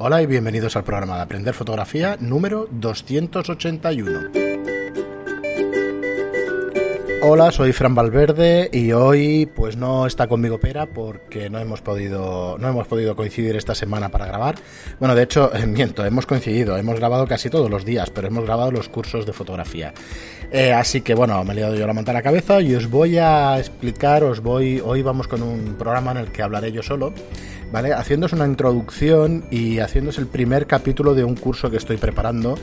Hola 0.00 0.22
y 0.22 0.26
bienvenidos 0.26 0.76
al 0.76 0.84
programa 0.84 1.16
de 1.16 1.22
Aprender 1.22 1.54
Fotografía 1.54 2.16
número 2.20 2.68
281. 2.70 4.57
Hola, 7.20 7.50
soy 7.50 7.72
Fran 7.72 7.96
Valverde 7.96 8.70
y 8.72 8.92
hoy 8.92 9.46
pues 9.46 9.76
no 9.76 10.06
está 10.06 10.28
conmigo 10.28 10.58
Pera 10.58 10.86
porque 10.86 11.50
no 11.50 11.58
hemos 11.58 11.80
podido 11.80 12.56
no 12.58 12.68
hemos 12.68 12.86
podido 12.86 13.16
coincidir 13.16 13.56
esta 13.56 13.74
semana 13.74 14.08
para 14.08 14.26
grabar. 14.26 14.54
Bueno, 15.00 15.16
de 15.16 15.24
hecho, 15.24 15.52
eh, 15.56 15.66
miento, 15.66 16.04
hemos 16.04 16.26
coincidido, 16.26 16.76
hemos 16.76 16.96
grabado 17.00 17.26
casi 17.26 17.50
todos 17.50 17.68
los 17.70 17.84
días, 17.84 18.10
pero 18.10 18.28
hemos 18.28 18.44
grabado 18.44 18.70
los 18.70 18.88
cursos 18.88 19.26
de 19.26 19.32
fotografía. 19.32 19.92
Eh, 20.52 20.72
así 20.72 21.00
que 21.00 21.14
bueno, 21.14 21.42
me 21.42 21.54
he 21.54 21.56
liado 21.56 21.74
yo 21.74 21.88
la 21.88 21.92
manta 21.92 22.12
a 22.12 22.14
la 22.14 22.22
cabeza 22.22 22.60
y 22.60 22.74
os 22.76 22.88
voy 22.88 23.18
a 23.18 23.58
explicar, 23.58 24.22
os 24.22 24.40
voy 24.40 24.80
hoy 24.84 25.02
vamos 25.02 25.26
con 25.26 25.42
un 25.42 25.74
programa 25.74 26.12
en 26.12 26.18
el 26.18 26.30
que 26.30 26.42
hablaré 26.42 26.70
yo 26.70 26.84
solo 26.84 27.12
¿vale? 27.72 27.92
Haciéndose 27.92 28.36
una 28.36 28.46
introducción 28.46 29.44
y 29.50 29.80
haciéndose 29.80 30.20
el 30.20 30.28
primer 30.28 30.66
capítulo 30.66 31.14
de 31.14 31.24
un 31.24 31.34
curso 31.34 31.70
que 31.70 31.76
estoy 31.78 31.96
preparando 31.96 32.56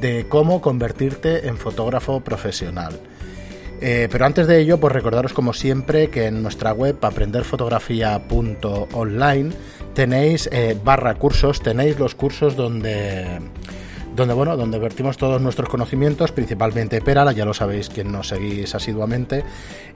de 0.00 0.26
cómo 0.28 0.60
convertirte 0.62 1.46
en 1.46 1.58
fotógrafo 1.58 2.20
profesional. 2.20 2.98
Eh, 3.84 4.08
pero 4.12 4.26
antes 4.26 4.46
de 4.46 4.60
ello, 4.60 4.78
pues 4.78 4.92
recordaros 4.92 5.32
como 5.32 5.52
siempre 5.52 6.08
que 6.08 6.26
en 6.26 6.40
nuestra 6.40 6.72
web 6.72 6.96
aprenderfotografía.online 7.02 9.50
tenéis 9.92 10.48
eh, 10.52 10.78
barra 10.84 11.16
cursos, 11.16 11.60
tenéis 11.60 11.98
los 11.98 12.14
cursos 12.14 12.54
donde 12.54 13.40
donde 14.14 14.34
bueno, 14.34 14.56
donde 14.56 14.78
vertimos 14.78 15.16
todos 15.16 15.40
nuestros 15.40 15.68
conocimientos, 15.68 16.32
principalmente 16.32 17.00
Perala, 17.00 17.32
ya 17.32 17.44
lo 17.44 17.54
sabéis 17.54 17.88
quien 17.88 18.12
nos 18.12 18.28
seguís 18.28 18.74
asiduamente, 18.74 19.44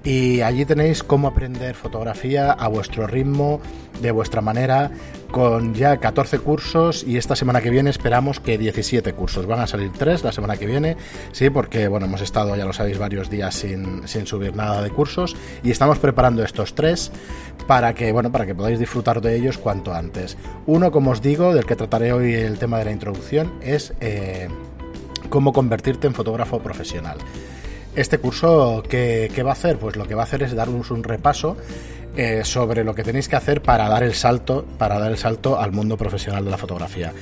y 0.04 0.40
allí 0.40 0.64
tenéis 0.64 1.02
cómo 1.02 1.28
aprender 1.28 1.74
fotografía 1.74 2.52
a 2.52 2.68
vuestro 2.68 3.06
ritmo, 3.06 3.60
de 4.00 4.10
vuestra 4.10 4.40
manera, 4.40 4.90
con 5.30 5.74
ya 5.74 5.98
14 5.98 6.38
cursos 6.38 7.04
y 7.06 7.16
esta 7.16 7.36
semana 7.36 7.60
que 7.60 7.70
viene 7.70 7.90
esperamos 7.90 8.40
que 8.40 8.58
17 8.58 9.12
cursos. 9.14 9.46
Van 9.46 9.60
a 9.60 9.66
salir 9.66 9.90
3 9.92 10.24
la 10.24 10.32
semana 10.32 10.56
que 10.56 10.66
viene, 10.66 10.96
sí, 11.32 11.50
porque 11.50 11.88
bueno, 11.88 12.06
hemos 12.06 12.20
estado, 12.20 12.56
ya 12.56 12.64
lo 12.64 12.72
sabéis, 12.72 12.98
varios 12.98 13.30
días 13.30 13.54
sin, 13.54 14.06
sin 14.06 14.26
subir 14.26 14.54
nada 14.54 14.82
de 14.82 14.90
cursos 14.90 15.36
y 15.62 15.70
estamos 15.70 15.98
preparando 15.98 16.44
estos 16.44 16.74
3 16.74 17.10
para 17.66 17.94
que, 17.94 18.12
bueno, 18.12 18.30
para 18.30 18.46
que 18.46 18.54
podáis 18.54 18.78
disfrutar 18.78 19.20
de 19.20 19.36
ellos 19.36 19.58
cuanto 19.58 19.92
antes. 19.92 20.36
Uno, 20.66 20.90
como 20.90 21.10
os 21.10 21.22
digo, 21.22 21.54
del 21.54 21.66
que 21.66 21.76
trataré 21.76 22.12
hoy 22.12 22.34
el 22.34 22.58
tema 22.58 22.78
de 22.78 22.86
la 22.86 22.92
introducción, 22.92 23.52
es 23.60 23.92
eh, 24.06 24.48
cómo 25.28 25.52
convertirte 25.52 26.06
en 26.06 26.14
fotógrafo 26.14 26.60
profesional. 26.60 27.18
Este 27.94 28.18
curso, 28.18 28.82
¿qué, 28.88 29.30
¿qué, 29.34 29.42
va 29.42 29.50
a 29.50 29.52
hacer? 29.54 29.78
Pues 29.78 29.96
lo 29.96 30.06
que 30.06 30.14
va 30.14 30.22
a 30.22 30.24
hacer 30.24 30.42
es 30.42 30.54
daros 30.54 30.90
un 30.90 31.02
repaso 31.02 31.56
eh, 32.16 32.44
sobre 32.44 32.84
lo 32.84 32.94
que 32.94 33.02
tenéis 33.02 33.28
que 33.28 33.36
hacer 33.36 33.60
para 33.60 33.88
dar 33.88 34.02
el 34.02 34.14
salto, 34.14 34.64
para 34.78 34.98
dar 34.98 35.10
el 35.10 35.18
salto 35.18 35.58
al 35.60 35.72
mundo 35.72 35.96
profesional 35.96 36.44
de 36.44 36.50
la 36.50 36.56
fotografía. 36.56 37.12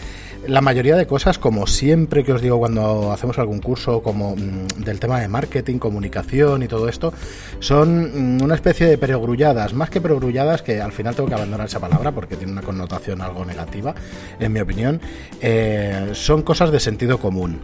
La 0.47 0.61
mayoría 0.61 0.97
de 0.97 1.07
cosas, 1.07 1.39
como 1.39 1.67
siempre 1.67 2.23
que 2.23 2.33
os 2.35 2.43
digo 2.43 2.59
cuando 2.59 3.13
hacemos 3.13 3.39
algún 3.39 3.61
curso 3.61 4.03
como 4.03 4.37
mm, 4.37 4.83
del 4.85 5.01
tema 5.01 5.19
de 5.21 5.29
marketing, 5.29 5.79
comunicación 5.79 6.63
y 6.63 6.69
todo 6.69 6.89
esto, 6.89 7.15
son 7.61 8.37
mm, 8.37 8.43
una 8.43 8.55
especie 8.55 8.87
de 8.87 8.99
perogrulladas, 8.99 9.73
más 9.73 9.89
que 9.89 10.03
perogrulladas, 10.03 10.61
que 10.61 10.83
al 10.83 10.93
final 10.93 11.15
tengo 11.15 11.31
que 11.31 11.35
abandonar 11.35 11.67
esa 11.67 11.81
palabra 11.81 12.13
porque 12.13 12.37
tiene 12.37 12.53
una 12.53 12.61
connotación 12.61 13.23
algo 13.23 13.45
negativa, 13.47 13.95
en 14.39 14.53
mi 14.53 14.61
opinión, 14.61 15.01
eh, 15.41 16.11
son 16.13 16.43
cosas 16.43 16.71
de 16.71 16.81
sentido 16.81 17.19
común. 17.19 17.61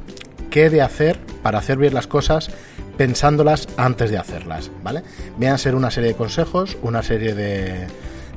¿Qué 0.51 0.71
de 0.71 0.81
hacer 0.81 1.19
para 1.43 1.59
hacer 1.59 1.77
bien 1.77 1.93
las 1.93 2.07
cosas 2.07 2.51
pensándolas 2.97 3.69
antes 3.77 4.11
de 4.11 4.17
hacerlas, 4.17 4.71
¿vale? 4.83 5.03
Vean 5.39 5.59
ser 5.59 5.75
una 5.75 5.91
serie 5.91 6.11
de 6.11 6.17
consejos, 6.17 6.79
una 6.83 7.03
serie 7.03 7.35
de, 7.35 7.87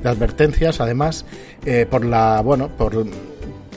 advertencias, 0.04 0.80
además, 0.80 1.24
eh, 1.64 1.86
por 1.90 2.04
la, 2.04 2.42
bueno, 2.42 2.68
por, 2.68 3.06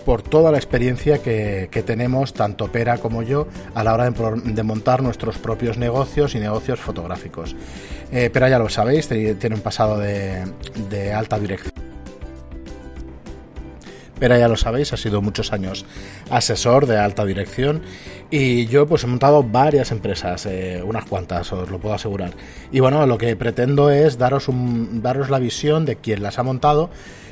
por 0.08 0.22
toda 0.22 0.53
la 0.53 0.58
experiencia 0.58 1.22
que, 1.22 1.83
tenemos, 1.86 2.33
tanto 2.33 2.72
Pera 2.72 2.97
como 2.97 3.23
yo, 3.23 3.45
a 3.75 3.83
la 3.83 3.94
hora 3.94 4.09
de, 4.09 4.64
montar 4.64 5.03
nuestros 5.03 5.38
propios 5.38 5.77
negocios 5.77 6.33
y 6.33 6.39
negocios 6.39 6.80
fotográficos. 6.80 7.58
Eh, 8.14 8.30
Pera 8.30 8.48
ya 8.48 8.58
lo 8.58 8.70
sabéis, 8.70 9.09
tiene 9.09 9.55
un 9.55 9.61
pasado 9.61 9.99
de, 9.99 11.14
alta 11.14 11.37
dirección 11.37 11.73
pero 14.17 14.36
ya 14.36 14.48
lo 14.48 14.55
sabéis, 14.55 14.93
ha 14.93 14.98
sido 14.98 15.21
muchos 15.21 15.54
años 15.54 15.86
asesor 16.32 16.87
de 16.87 16.98
alta 16.98 17.23
dirección 17.23 17.83
y 18.32 18.65
yo 18.65 18.87
pues 18.87 19.03
he 19.03 19.08
montado 19.08 19.43
varias 19.43 19.92
empresas, 19.92 20.45
eh, 20.48 20.82
unas 20.83 21.05
cuantas, 21.05 21.52
os 21.53 21.70
lo 21.70 21.80
puedo 21.80 21.93
asegurar. 21.93 22.32
Y 22.71 22.80
bueno, 22.80 23.05
lo 23.05 23.20
que 23.20 23.36
pretendo 23.36 23.92
es 23.92 24.17
daros, 24.17 24.48
un, 24.48 25.03
daros 25.03 25.30
la 25.30 25.37
visión 25.37 25.86
de 25.86 25.98
quién 25.98 26.23
las 26.23 26.39
ha 26.39 26.43
montado 26.43 26.89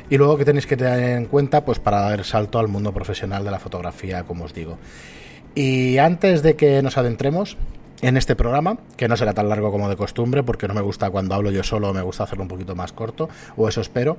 y 0.09 0.17
luego 0.17 0.38
que 0.38 0.45
tenéis 0.45 0.67
que 0.67 0.77
tener 0.77 1.17
en 1.17 1.25
cuenta 1.25 1.66
pues 1.66 1.79
para 1.79 2.01
dar 2.01 2.23
salto 2.23 2.59
al 2.59 2.67
mundo 2.67 2.93
profesional 2.93 3.43
de 3.43 3.51
la 3.51 3.59
fotografía, 3.59 4.23
como 4.23 4.45
os 4.45 4.53
digo. 4.53 4.77
Y 5.55 5.97
antes 5.97 6.43
de 6.43 6.55
que 6.55 6.81
nos 6.81 6.97
adentremos, 6.97 7.57
en 8.01 8.17
este 8.17 8.35
programa, 8.35 8.77
que 8.97 9.07
no 9.07 9.17
será 9.17 9.33
tan 9.33 9.49
largo 9.49 9.71
como 9.71 9.89
de 9.89 9.95
costumbre, 9.95 10.44
porque 10.44 10.67
no 10.67 10.73
me 10.73 10.81
gusta 10.81 11.09
cuando 11.09 11.35
hablo 11.35 11.51
yo 11.51 11.63
solo, 11.63 11.94
me 11.94 12.01
gusta 12.01 12.23
hacerlo 12.23 12.44
un 12.44 12.49
poquito 12.49 12.75
más 12.75 12.91
corto, 12.91 13.29
o 13.55 13.67
eso 13.67 13.81
espero. 13.81 14.17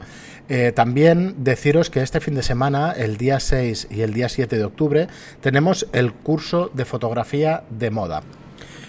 Eh, 0.48 0.72
también 0.74 1.34
deciros 1.38 1.90
que 1.90 2.02
este 2.02 2.20
fin 2.20 2.34
de 2.34 2.42
semana, 2.42 2.92
el 2.92 3.16
día 3.16 3.38
6 3.38 3.88
y 3.90 4.00
el 4.00 4.12
día 4.12 4.28
7 4.28 4.56
de 4.56 4.64
octubre, 4.64 5.08
tenemos 5.40 5.86
el 5.92 6.12
curso 6.12 6.70
de 6.72 6.84
fotografía 6.84 7.64
de 7.70 7.90
moda. 7.90 8.22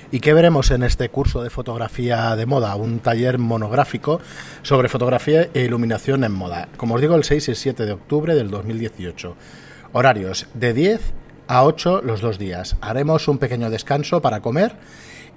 ¿Y 0.09 0.21
qué 0.21 0.33
veremos 0.33 0.71
en 0.71 0.83
este 0.83 1.09
curso 1.09 1.43
de 1.43 1.49
fotografía 1.49 2.33
de 2.37 2.45
moda? 2.45 2.73
Un 2.77 2.99
taller 2.99 3.39
monográfico 3.39 4.21
sobre 4.61 4.87
fotografía 4.87 5.49
e 5.53 5.63
iluminación 5.63 6.23
en 6.23 6.31
moda. 6.31 6.69
Como 6.77 6.95
os 6.95 7.01
digo, 7.01 7.15
el 7.15 7.25
6 7.25 7.49
y 7.49 7.55
7 7.55 7.85
de 7.85 7.91
octubre 7.91 8.33
del 8.33 8.49
2018. 8.49 9.35
Horarios 9.91 10.47
de 10.53 10.73
10 10.73 11.01
a 11.49 11.65
8 11.65 12.03
los 12.05 12.21
dos 12.21 12.39
días. 12.39 12.77
Haremos 12.79 13.27
un 13.27 13.37
pequeño 13.37 13.69
descanso 13.69 14.21
para 14.21 14.39
comer 14.39 14.75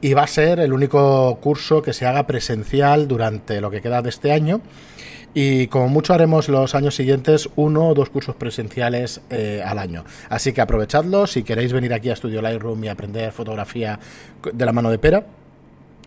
y 0.00 0.14
va 0.14 0.22
a 0.22 0.28
ser 0.28 0.60
el 0.60 0.72
único 0.72 1.36
curso 1.40 1.82
que 1.82 1.92
se 1.92 2.06
haga 2.06 2.28
presencial 2.28 3.08
durante 3.08 3.60
lo 3.60 3.72
que 3.72 3.82
queda 3.82 4.02
de 4.02 4.10
este 4.10 4.30
año. 4.30 4.60
Y 5.32 5.68
como 5.68 5.88
mucho 5.88 6.12
haremos 6.12 6.48
los 6.48 6.74
años 6.74 6.96
siguientes 6.96 7.48
uno 7.54 7.88
o 7.88 7.94
dos 7.94 8.10
cursos 8.10 8.34
presenciales 8.34 9.20
eh, 9.30 9.62
al 9.64 9.78
año. 9.78 10.04
Así 10.28 10.52
que 10.52 10.60
aprovechadlo 10.60 11.26
si 11.26 11.44
queréis 11.44 11.72
venir 11.72 11.94
aquí 11.94 12.10
a 12.10 12.16
Studio 12.16 12.42
Lightroom 12.42 12.82
y 12.84 12.88
aprender 12.88 13.30
fotografía 13.30 13.98
de 14.52 14.66
la 14.66 14.72
mano 14.72 14.90
de 14.90 14.98
pera. 14.98 15.24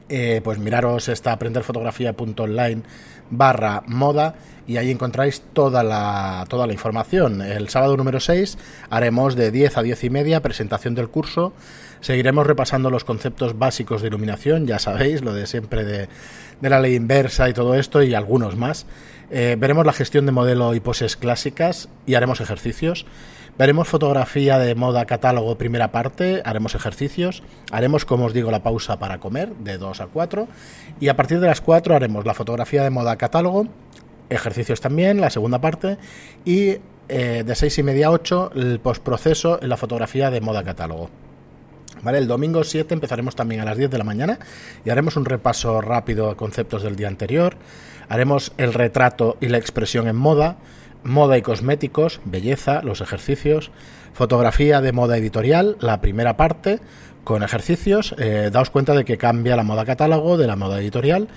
Eh, 0.10 0.42
pues 0.44 0.60
miraros 0.60 1.08
esta 1.08 1.32
aprenderfotografía.online 1.32 2.82
barra 3.30 3.84
moda 3.88 4.36
y 4.68 4.78
ahí 4.78 4.92
encontráis 4.92 5.42
toda 5.54 5.82
la, 5.82 6.46
toda 6.50 6.68
la 6.68 6.74
información. 6.74 7.42
El 7.42 7.70
sábado 7.70 7.96
número 7.96 8.20
6 8.20 8.58
haremos 8.90 9.36
de 9.36 9.52
10 9.52 9.78
a 9.78 9.82
10 9.82 10.04
y 10.04 10.10
media 10.10 10.42
presentación 10.42 10.94
del 10.94 11.10
curso. 11.10 11.54
Seguiremos 12.02 12.46
repasando 12.46 12.90
los 12.90 13.06
conceptos 13.06 13.58
básicos 13.58 14.02
de 14.02 14.10
iluminación, 14.10 14.68
ya 14.68 14.78
sabéis, 14.78 15.22
lo 15.22 15.34
de 15.34 15.48
siempre 15.48 15.86
de, 15.86 16.10
de 16.60 16.70
la 16.70 16.80
ley 16.80 16.96
inversa 16.96 17.50
y 17.50 17.54
todo 17.54 17.76
esto 17.76 18.04
y 18.04 18.14
algunos 18.14 18.58
más. 18.58 18.86
Eh, 19.32 19.56
veremos 19.58 19.86
la 19.86 19.94
gestión 19.94 20.26
de 20.26 20.32
modelo 20.32 20.74
y 20.76 20.80
poses 20.80 21.16
clásicas 21.18 21.90
y 22.06 22.16
haremos 22.16 22.42
ejercicios. 22.42 23.06
Veremos 23.58 23.88
fotografía 23.88 24.58
de 24.58 24.74
moda 24.74 25.06
catálogo 25.06 25.58
primera 25.60 25.92
parte, 25.92 26.42
haremos 26.44 26.74
ejercicios, 26.74 27.44
haremos, 27.72 28.04
como 28.04 28.26
os 28.26 28.34
digo, 28.34 28.50
la 28.50 28.64
pausa 28.64 28.98
para 28.98 29.20
comer 29.20 29.54
de 29.58 29.78
2 29.78 30.02
a 30.02 30.08
4 30.08 30.48
y 31.00 31.08
a 31.08 31.16
partir 31.16 31.40
de 31.40 31.48
las 31.48 31.62
4 31.62 31.96
haremos 31.96 32.26
la 32.26 32.34
fotografía 32.34 32.84
de 32.84 32.90
moda 32.90 33.16
catálogo, 33.16 33.68
ejercicios 34.30 34.82
también, 34.82 35.22
la 35.22 35.30
segunda 35.30 35.62
parte 35.62 35.98
y 36.46 36.78
eh, 37.10 37.44
de 37.46 37.56
6 37.56 37.78
y 37.78 37.84
media 37.84 38.08
a 38.08 38.12
8 38.12 38.54
el 38.56 38.80
postproceso 38.80 39.62
en 39.62 39.70
la 39.70 39.78
fotografía 39.78 40.32
de 40.32 40.42
moda 40.42 40.64
catálogo. 40.64 41.12
El 42.06 42.28
domingo 42.28 42.64
7 42.64 42.94
empezaremos 42.94 43.36
también 43.36 43.62
a 43.62 43.66
las 43.66 43.78
10 43.78 43.90
de 43.90 43.98
la 43.98 44.04
mañana 44.04 44.38
y 44.86 44.90
haremos 44.90 45.16
un 45.16 45.26
repaso 45.26 45.80
rápido 45.82 46.30
a 46.30 46.38
conceptos 46.38 46.84
del 46.84 46.96
día 46.96 47.08
anterior. 47.08 47.56
Haremos 48.10 48.52
el 48.58 48.74
retrato 48.74 49.38
y 49.40 49.48
la 49.48 49.58
expresión 49.58 50.08
en 50.08 50.16
moda, 50.16 50.58
moda 51.04 51.38
y 51.38 51.42
cosméticos, 51.42 52.20
belleza, 52.26 52.82
los 52.84 53.02
ejercicios, 53.02 53.72
fotografía 54.14 54.82
de 54.82 54.92
moda 54.92 55.18
editorial, 55.18 55.78
la 55.80 56.02
primera 56.02 56.38
parte, 56.38 56.82
con 57.24 57.42
ejercicios. 57.42 58.14
Eh, 58.20 58.50
daos 58.52 58.70
cuenta 58.70 58.94
de 58.94 59.06
que 59.06 59.18
cambia 59.18 59.56
la 59.56 59.64
moda 59.64 59.86
catálogo 59.86 60.38
de 60.38 60.48
la 60.48 60.56
moda 60.56 60.80
editorial. 60.80 61.30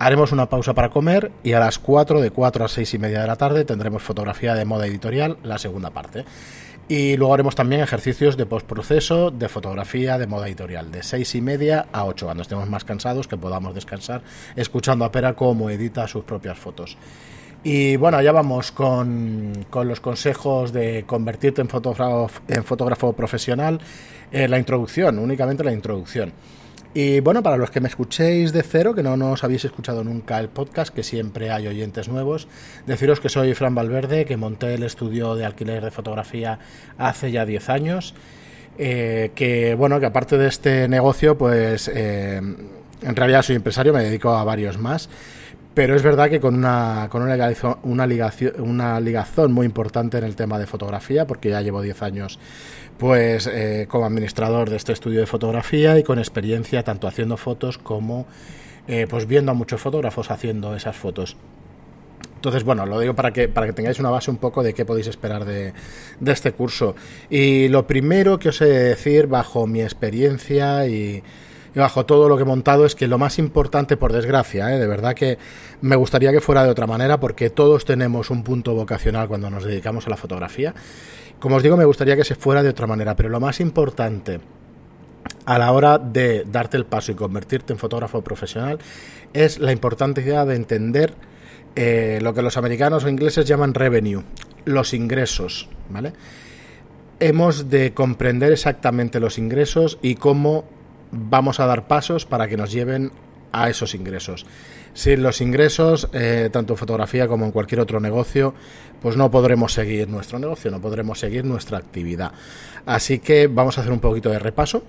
Haremos 0.00 0.32
una 0.32 0.48
pausa 0.48 0.74
para 0.74 0.90
comer 0.90 1.32
y 1.42 1.52
a 1.52 1.60
las 1.60 1.78
4, 1.78 2.20
de 2.20 2.30
4 2.30 2.64
a 2.64 2.68
6 2.68 2.94
y 2.94 2.98
media 2.98 3.20
de 3.20 3.26
la 3.26 3.36
tarde, 3.36 3.64
tendremos 3.64 4.02
fotografía 4.02 4.54
de 4.54 4.64
moda 4.64 4.86
editorial, 4.86 5.38
la 5.42 5.58
segunda 5.58 5.90
parte. 5.90 6.24
Y 6.88 7.18
luego 7.18 7.34
haremos 7.34 7.54
también 7.54 7.82
ejercicios 7.82 8.38
de 8.38 8.46
postproceso 8.46 9.30
de 9.30 9.50
fotografía 9.50 10.16
de 10.16 10.26
moda 10.26 10.46
editorial, 10.48 10.90
de 10.90 11.02
6 11.02 11.34
y 11.34 11.42
media 11.42 11.86
a 11.92 12.06
8, 12.06 12.24
cuando 12.24 12.42
estemos 12.42 12.66
más 12.66 12.84
cansados, 12.84 13.28
que 13.28 13.36
podamos 13.36 13.74
descansar 13.74 14.22
escuchando 14.56 15.04
a 15.04 15.12
Pera 15.12 15.34
cómo 15.34 15.68
edita 15.68 16.08
sus 16.08 16.24
propias 16.24 16.58
fotos. 16.58 16.96
Y 17.62 17.96
bueno, 17.96 18.22
ya 18.22 18.32
vamos 18.32 18.72
con, 18.72 19.66
con 19.68 19.86
los 19.86 20.00
consejos 20.00 20.72
de 20.72 21.04
convertirte 21.06 21.60
en 21.60 21.68
fotógrafo, 21.68 22.30
en 22.48 22.64
fotógrafo 22.64 23.12
profesional. 23.12 23.80
Eh, 24.32 24.48
la 24.48 24.58
introducción, 24.58 25.18
únicamente 25.18 25.62
la 25.64 25.72
introducción. 25.72 26.32
Y 26.94 27.20
bueno, 27.20 27.42
para 27.42 27.56
los 27.56 27.70
que 27.70 27.80
me 27.80 27.88
escuchéis 27.88 28.52
de 28.52 28.62
cero, 28.62 28.94
que 28.94 29.02
no 29.02 29.16
nos 29.16 29.44
habéis 29.44 29.64
escuchado 29.64 30.02
nunca 30.04 30.40
el 30.40 30.48
podcast, 30.48 30.92
que 30.92 31.02
siempre 31.02 31.50
hay 31.50 31.66
oyentes 31.66 32.08
nuevos, 32.08 32.48
deciros 32.86 33.20
que 33.20 33.28
soy 33.28 33.54
Fran 33.54 33.74
Valverde, 33.74 34.24
que 34.24 34.36
monté 34.36 34.74
el 34.74 34.82
estudio 34.82 35.34
de 35.34 35.44
alquiler 35.44 35.84
de 35.84 35.90
fotografía 35.90 36.58
hace 36.96 37.30
ya 37.30 37.44
10 37.44 37.68
años. 37.68 38.14
Eh, 38.78 39.32
que 39.34 39.74
bueno, 39.74 40.00
que 40.00 40.06
aparte 40.06 40.38
de 40.38 40.48
este 40.48 40.88
negocio, 40.88 41.36
pues 41.36 41.90
eh, 41.92 42.36
en 42.36 43.16
realidad 43.16 43.42
soy 43.42 43.56
empresario, 43.56 43.92
me 43.92 44.02
dedico 44.02 44.30
a 44.30 44.44
varios 44.44 44.78
más. 44.78 45.08
Pero 45.78 45.94
es 45.94 46.02
verdad 46.02 46.28
que 46.28 46.40
con 46.40 46.56
una, 46.56 47.06
con 47.08 47.22
una, 47.22 47.34
ligación, 47.34 47.76
una, 47.84 48.04
ligación, 48.04 48.52
una 48.58 48.98
ligazón 48.98 49.52
muy 49.52 49.64
importante 49.64 50.18
en 50.18 50.24
el 50.24 50.34
tema 50.34 50.58
de 50.58 50.66
fotografía, 50.66 51.24
porque 51.24 51.50
ya 51.50 51.60
llevo 51.62 51.80
10 51.80 52.02
años 52.02 52.40
pues 52.98 53.46
eh, 53.46 53.86
como 53.88 54.04
administrador 54.04 54.70
de 54.70 54.76
este 54.76 54.92
estudio 54.92 55.20
de 55.20 55.26
fotografía 55.26 55.96
y 55.96 56.02
con 56.02 56.18
experiencia 56.18 56.82
tanto 56.82 57.06
haciendo 57.06 57.36
fotos 57.36 57.78
como 57.78 58.26
eh, 58.88 59.06
pues 59.08 59.28
viendo 59.28 59.52
a 59.52 59.54
muchos 59.54 59.80
fotógrafos 59.80 60.32
haciendo 60.32 60.74
esas 60.74 60.96
fotos. 60.96 61.36
Entonces, 62.34 62.64
bueno, 62.64 62.84
lo 62.84 62.98
digo 62.98 63.14
para 63.14 63.32
que, 63.32 63.46
para 63.46 63.68
que 63.68 63.72
tengáis 63.72 64.00
una 64.00 64.10
base 64.10 64.32
un 64.32 64.38
poco 64.38 64.64
de 64.64 64.74
qué 64.74 64.84
podéis 64.84 65.06
esperar 65.06 65.44
de, 65.44 65.74
de 66.18 66.32
este 66.32 66.50
curso. 66.50 66.96
Y 67.30 67.68
lo 67.68 67.86
primero 67.86 68.40
que 68.40 68.48
os 68.48 68.60
he 68.62 68.66
de 68.66 68.82
decir, 68.82 69.28
bajo 69.28 69.68
mi 69.68 69.80
experiencia 69.82 70.88
y, 70.88 71.22
y 71.74 71.78
bajo 71.78 72.06
todo 72.06 72.28
lo 72.28 72.36
que 72.36 72.42
he 72.42 72.46
montado 72.46 72.86
es 72.86 72.94
que 72.94 73.06
lo 73.06 73.18
más 73.18 73.38
importante, 73.38 73.96
por 73.96 74.12
desgracia, 74.12 74.74
¿eh? 74.74 74.78
de 74.78 74.86
verdad 74.86 75.14
que 75.14 75.38
me 75.80 75.96
gustaría 75.96 76.32
que 76.32 76.40
fuera 76.40 76.64
de 76.64 76.70
otra 76.70 76.86
manera 76.86 77.20
porque 77.20 77.50
todos 77.50 77.84
tenemos 77.84 78.30
un 78.30 78.42
punto 78.42 78.74
vocacional 78.74 79.28
cuando 79.28 79.50
nos 79.50 79.64
dedicamos 79.64 80.06
a 80.06 80.10
la 80.10 80.16
fotografía 80.16 80.74
como 81.38 81.56
os 81.56 81.62
digo, 81.62 81.76
me 81.76 81.84
gustaría 81.84 82.16
que 82.16 82.24
se 82.24 82.34
fuera 82.34 82.62
de 82.62 82.68
otra 82.68 82.86
manera, 82.86 83.14
pero 83.14 83.28
lo 83.28 83.40
más 83.40 83.60
importante 83.60 84.40
a 85.44 85.58
la 85.58 85.72
hora 85.72 85.98
de 85.98 86.44
darte 86.44 86.76
el 86.76 86.84
paso 86.84 87.12
y 87.12 87.14
convertirte 87.14 87.72
en 87.72 87.78
fotógrafo 87.78 88.22
profesional 88.22 88.78
es 89.32 89.58
la 89.58 89.72
importancia 89.72 90.44
de 90.44 90.56
entender 90.56 91.14
eh, 91.76 92.18
lo 92.22 92.34
que 92.34 92.42
los 92.42 92.56
americanos 92.56 93.04
o 93.04 93.08
ingleses 93.08 93.46
llaman 93.46 93.74
revenue, 93.74 94.24
los 94.64 94.94
ingresos, 94.94 95.68
¿vale? 95.88 96.12
Hemos 97.20 97.70
de 97.70 97.94
comprender 97.94 98.52
exactamente 98.52 99.20
los 99.20 99.38
ingresos 99.38 99.98
y 100.02 100.16
cómo 100.16 100.64
vamos 101.10 101.60
a 101.60 101.66
dar 101.66 101.86
pasos 101.86 102.24
para 102.26 102.48
que 102.48 102.56
nos 102.56 102.72
lleven 102.72 103.12
a 103.52 103.68
esos 103.70 103.94
ingresos. 103.94 104.46
Sin 104.94 105.22
los 105.22 105.40
ingresos, 105.40 106.08
eh, 106.12 106.50
tanto 106.52 106.74
en 106.74 106.76
fotografía 106.76 107.28
como 107.28 107.44
en 107.44 107.52
cualquier 107.52 107.80
otro 107.80 108.00
negocio, 108.00 108.54
pues 109.00 109.16
no 109.16 109.30
podremos 109.30 109.72
seguir 109.72 110.08
nuestro 110.08 110.38
negocio, 110.38 110.70
no 110.70 110.80
podremos 110.80 111.18
seguir 111.18 111.44
nuestra 111.44 111.78
actividad. 111.78 112.32
Así 112.86 113.18
que 113.18 113.46
vamos 113.46 113.78
a 113.78 113.82
hacer 113.82 113.92
un 113.92 114.00
poquito 114.00 114.30
de 114.30 114.38
repaso, 114.38 114.82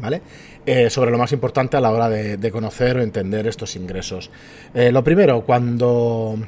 ¿vale? 0.00 0.22
Eh, 0.64 0.90
sobre 0.90 1.10
lo 1.10 1.18
más 1.18 1.32
importante 1.32 1.76
a 1.76 1.80
la 1.80 1.90
hora 1.90 2.08
de, 2.08 2.50
conocer 2.52 2.98
o 2.98 3.02
entender 3.02 3.46
estos 3.46 3.74
ingresos. 3.76 4.30
Eh, 4.74 4.92
lo 4.92 5.02
primero, 5.02 5.42
cuando, 5.42 6.38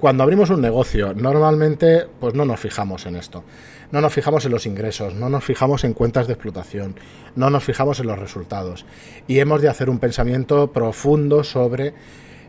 cuando 0.00 0.22
abrimos 0.22 0.50
un 0.50 0.60
negocio, 0.60 1.14
normalmente 1.14 2.06
pues 2.20 2.34
no 2.34 2.44
nos 2.44 2.60
fijamos 2.60 3.06
en 3.06 3.16
esto. 3.16 3.44
No 3.92 4.00
nos 4.00 4.12
fijamos 4.12 4.44
en 4.44 4.52
los 4.52 4.66
ingresos, 4.66 5.14
no 5.14 5.28
nos 5.28 5.44
fijamos 5.44 5.84
en 5.84 5.92
cuentas 5.92 6.26
de 6.26 6.32
explotación, 6.32 6.96
no 7.36 7.50
nos 7.50 7.64
fijamos 7.64 8.00
en 8.00 8.06
los 8.06 8.18
resultados. 8.18 8.84
Y 9.28 9.38
hemos 9.38 9.62
de 9.62 9.68
hacer 9.68 9.88
un 9.88 9.98
pensamiento 9.98 10.72
profundo 10.72 11.44
sobre 11.44 11.94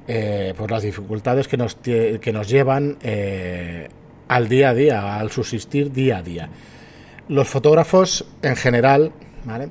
eh, 0.07 0.53
pues 0.57 0.71
las 0.71 0.83
dificultades 0.83 1.47
que 1.47 1.57
nos, 1.57 1.75
que 1.75 2.31
nos 2.33 2.47
llevan 2.47 2.97
eh, 3.01 3.89
al 4.29 4.47
día 4.47 4.69
a 4.69 4.73
día, 4.73 5.17
al 5.17 5.31
subsistir 5.31 5.91
día 5.91 6.17
a 6.17 6.23
día. 6.23 6.49
Los 7.27 7.47
fotógrafos 7.47 8.25
en 8.41 8.55
general, 8.55 9.11
¿vale? 9.43 9.69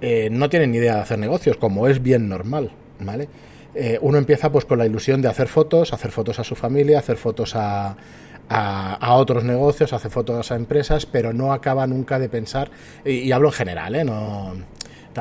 Eh, 0.00 0.28
no 0.30 0.50
tienen 0.50 0.70
ni 0.70 0.78
idea 0.78 0.96
de 0.96 1.00
hacer 1.00 1.18
negocios, 1.18 1.56
como 1.56 1.88
es 1.88 2.02
bien 2.02 2.28
normal, 2.28 2.70
¿vale? 3.00 3.28
uno 4.02 4.18
empieza 4.18 4.52
pues 4.52 4.64
con 4.66 4.78
la 4.78 4.86
ilusión 4.86 5.20
de 5.20 5.26
hacer 5.26 5.48
fotos, 5.48 5.92
hacer 5.92 6.12
fotos 6.12 6.38
a 6.38 6.44
su 6.44 6.54
familia, 6.54 7.00
hacer 7.00 7.16
fotos 7.16 7.56
a, 7.56 7.96
a, 8.48 9.14
otros 9.14 9.44
negocios, 9.44 9.92
hacer 9.92 10.10
fotos 10.10 10.52
a 10.52 10.56
empresas, 10.56 11.06
pero 11.06 11.32
no 11.32 11.52
acaba 11.52 11.86
nunca 11.86 12.18
de 12.18 12.28
pensar, 12.28 12.70
y, 13.04 13.32
hablo 13.32 13.48
en 13.48 13.54
general, 13.54 13.94
¿eh? 13.94 14.04
no, 14.04 14.54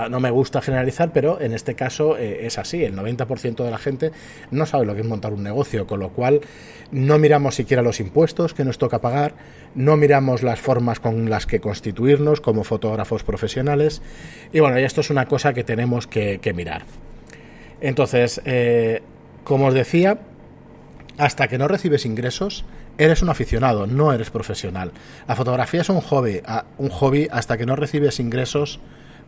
no 0.09 0.19
me 0.19 0.31
gusta 0.31 0.61
generalizar, 0.61 1.11
pero 1.13 1.39
en 1.39 1.53
este 1.53 1.75
caso 1.75 2.17
eh, 2.17 2.45
es 2.45 2.57
así. 2.57 2.83
El 2.83 2.95
90% 2.95 3.63
de 3.63 3.71
la 3.71 3.77
gente 3.77 4.11
no 4.51 4.65
sabe 4.65 4.85
lo 4.85 4.95
que 4.95 5.01
es 5.01 5.07
montar 5.07 5.33
un 5.33 5.43
negocio, 5.43 5.85
con 5.87 5.99
lo 5.99 6.09
cual 6.09 6.41
no 6.91 7.19
miramos 7.19 7.55
siquiera 7.55 7.81
los 7.81 7.99
impuestos 7.99 8.53
que 8.53 8.65
nos 8.65 8.77
toca 8.77 9.01
pagar, 9.01 9.35
no 9.75 9.97
miramos 9.97 10.43
las 10.43 10.59
formas 10.59 10.99
con 10.99 11.29
las 11.29 11.45
que 11.45 11.59
constituirnos 11.59 12.41
como 12.41 12.63
fotógrafos 12.63 13.23
profesionales. 13.23 14.01
Y 14.51 14.59
bueno, 14.59 14.77
esto 14.77 15.01
es 15.01 15.09
una 15.09 15.27
cosa 15.27 15.53
que 15.53 15.63
tenemos 15.63 16.07
que, 16.07 16.53
mirar. 16.55 16.83
Entonces, 17.81 18.41
eh, 18.45 19.01
como 19.43 19.67
os 19.67 19.73
decía, 19.73 20.19
hasta 21.17 21.47
que 21.47 21.57
no 21.57 21.67
recibes 21.67 22.05
ingresos, 22.05 22.65
eres 22.98 23.22
un 23.22 23.30
aficionado, 23.30 23.88
no 23.88 24.13
eres 24.13 24.30
profesional. 24.30 24.92
La 25.28 25.36
fotografía 25.36 25.81
es 25.81 25.90
un 25.90 26.01
hobby, 26.01 26.42
un 26.78 26.90
hobby 26.90 27.28
hasta 27.31 27.57
que 27.57 27.66
no 27.66 27.75
recibes 27.75 28.19
ingresos 28.19 28.80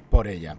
por 0.09 0.27
ella. 0.27 0.55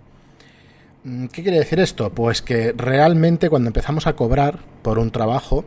Mm, 1.04 1.26
¿Qué 1.26 1.42
quiere 1.42 1.58
decir 1.58 1.80
esto? 1.80 2.10
Pues 2.10 2.42
que 2.42 2.72
realmente 2.76 3.48
cuando 3.48 3.68
empezamos 3.68 4.06
a 4.06 4.14
cobrar 4.14 4.58
por 4.82 4.98
un 4.98 5.10
trabajo 5.10 5.64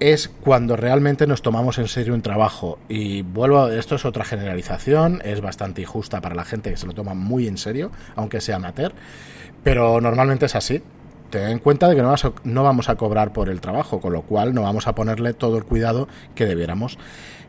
es 0.00 0.28
cuando 0.28 0.76
realmente 0.76 1.26
nos 1.26 1.42
tomamos 1.42 1.78
en 1.78 1.88
serio 1.88 2.14
un 2.14 2.22
trabajo. 2.22 2.78
Y 2.88 3.22
vuelvo, 3.22 3.68
esto 3.68 3.96
es 3.96 4.04
otra 4.04 4.24
generalización, 4.24 5.20
es 5.24 5.40
bastante 5.40 5.82
injusta 5.82 6.20
para 6.20 6.34
la 6.34 6.44
gente 6.44 6.70
que 6.70 6.76
se 6.76 6.86
lo 6.86 6.94
toma 6.94 7.14
muy 7.14 7.46
en 7.46 7.58
serio, 7.58 7.90
aunque 8.16 8.40
sea 8.40 8.56
amateur, 8.56 8.92
pero 9.62 10.00
normalmente 10.00 10.46
es 10.46 10.54
así. 10.54 10.82
Ten 11.30 11.50
en 11.50 11.58
cuenta 11.58 11.88
de 11.88 11.96
que 11.96 12.02
no, 12.02 12.14
no 12.44 12.62
vamos 12.62 12.88
a 12.88 12.96
cobrar 12.96 13.32
por 13.32 13.48
el 13.48 13.60
trabajo, 13.60 14.00
con 14.00 14.12
lo 14.12 14.22
cual 14.22 14.54
no 14.54 14.62
vamos 14.62 14.86
a 14.86 14.94
ponerle 14.94 15.34
todo 15.34 15.58
el 15.58 15.64
cuidado 15.64 16.08
que 16.34 16.46
debiéramos. 16.46 16.98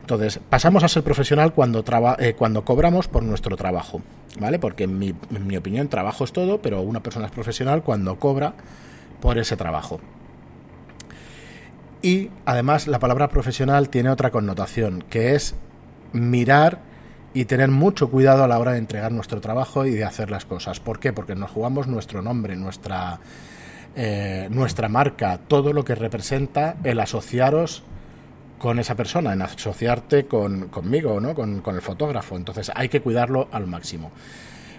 Entonces, 0.00 0.40
pasamos 0.50 0.82
a 0.82 0.88
ser 0.88 1.02
profesional 1.02 1.52
cuando, 1.52 1.84
eh, 2.18 2.34
cuando 2.34 2.64
cobramos 2.64 3.08
por 3.08 3.22
nuestro 3.22 3.56
trabajo, 3.56 4.02
¿vale? 4.40 4.58
Porque 4.58 4.84
en 4.84 4.98
mi, 4.98 5.14
en 5.30 5.46
mi 5.46 5.56
opinión 5.56 5.88
trabajo 5.88 6.24
es 6.24 6.32
todo, 6.32 6.60
pero 6.60 6.82
una 6.82 7.00
persona 7.00 7.26
es 7.26 7.32
profesional 7.32 7.82
cuando 7.82 8.18
cobra 8.18 8.54
por 9.20 9.38
ese 9.38 9.56
trabajo. 9.56 10.00
Y 12.02 12.30
además 12.46 12.88
la 12.88 12.98
palabra 12.98 13.28
profesional 13.28 13.88
tiene 13.88 14.10
otra 14.10 14.30
connotación, 14.30 15.04
que 15.08 15.34
es 15.34 15.54
mirar 16.12 16.80
y 17.34 17.44
tener 17.44 17.70
mucho 17.70 18.10
cuidado 18.10 18.42
a 18.42 18.48
la 18.48 18.58
hora 18.58 18.72
de 18.72 18.78
entregar 18.78 19.12
nuestro 19.12 19.40
trabajo 19.40 19.86
y 19.86 19.92
de 19.92 20.04
hacer 20.04 20.30
las 20.30 20.44
cosas. 20.44 20.80
¿Por 20.80 20.98
qué? 20.98 21.12
Porque 21.12 21.34
nos 21.34 21.50
jugamos 21.50 21.86
nuestro 21.86 22.22
nombre, 22.22 22.56
nuestra, 22.56 23.20
eh, 23.96 24.48
nuestra 24.50 24.88
marca, 24.88 25.38
todo 25.48 25.72
lo 25.72 25.84
que 25.84 25.94
representa 25.94 26.76
el 26.84 27.00
asociaros 27.00 27.82
con 28.58 28.78
esa 28.78 28.94
persona, 28.94 29.32
en 29.32 29.42
asociarte 29.42 30.26
con, 30.26 30.68
conmigo, 30.68 31.20
¿no? 31.20 31.34
Con, 31.34 31.62
el 31.66 31.82
fotógrafo. 31.82 32.36
Entonces 32.36 32.70
hay 32.74 32.88
que 32.88 33.00
cuidarlo 33.00 33.48
al 33.50 33.66
máximo. 33.66 34.12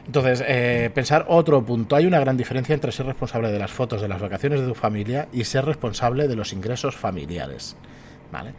Entonces, 0.06 0.44
eh, 0.48 0.90
pensar 0.94 1.26
otro 1.28 1.64
punto. 1.66 1.96
Hay 1.96 2.06
una 2.06 2.20
gran 2.20 2.38
diferencia 2.38 2.74
entre 2.74 2.92
ser 2.92 3.06
responsable 3.06 3.52
de 3.52 3.60
las 3.60 3.72
fotos 3.72 4.02
de 4.02 4.08
las 4.08 4.22
vacaciones 4.22 4.62
de 4.62 4.68
tu 4.68 4.76
familia 4.76 5.28
y 5.34 5.44
ser 5.44 5.66
responsable 5.66 6.28
de 6.28 6.36
los 6.36 6.54
ingresos 6.54 6.96
familiares. 6.96 7.76
¿Vale? 8.32 8.54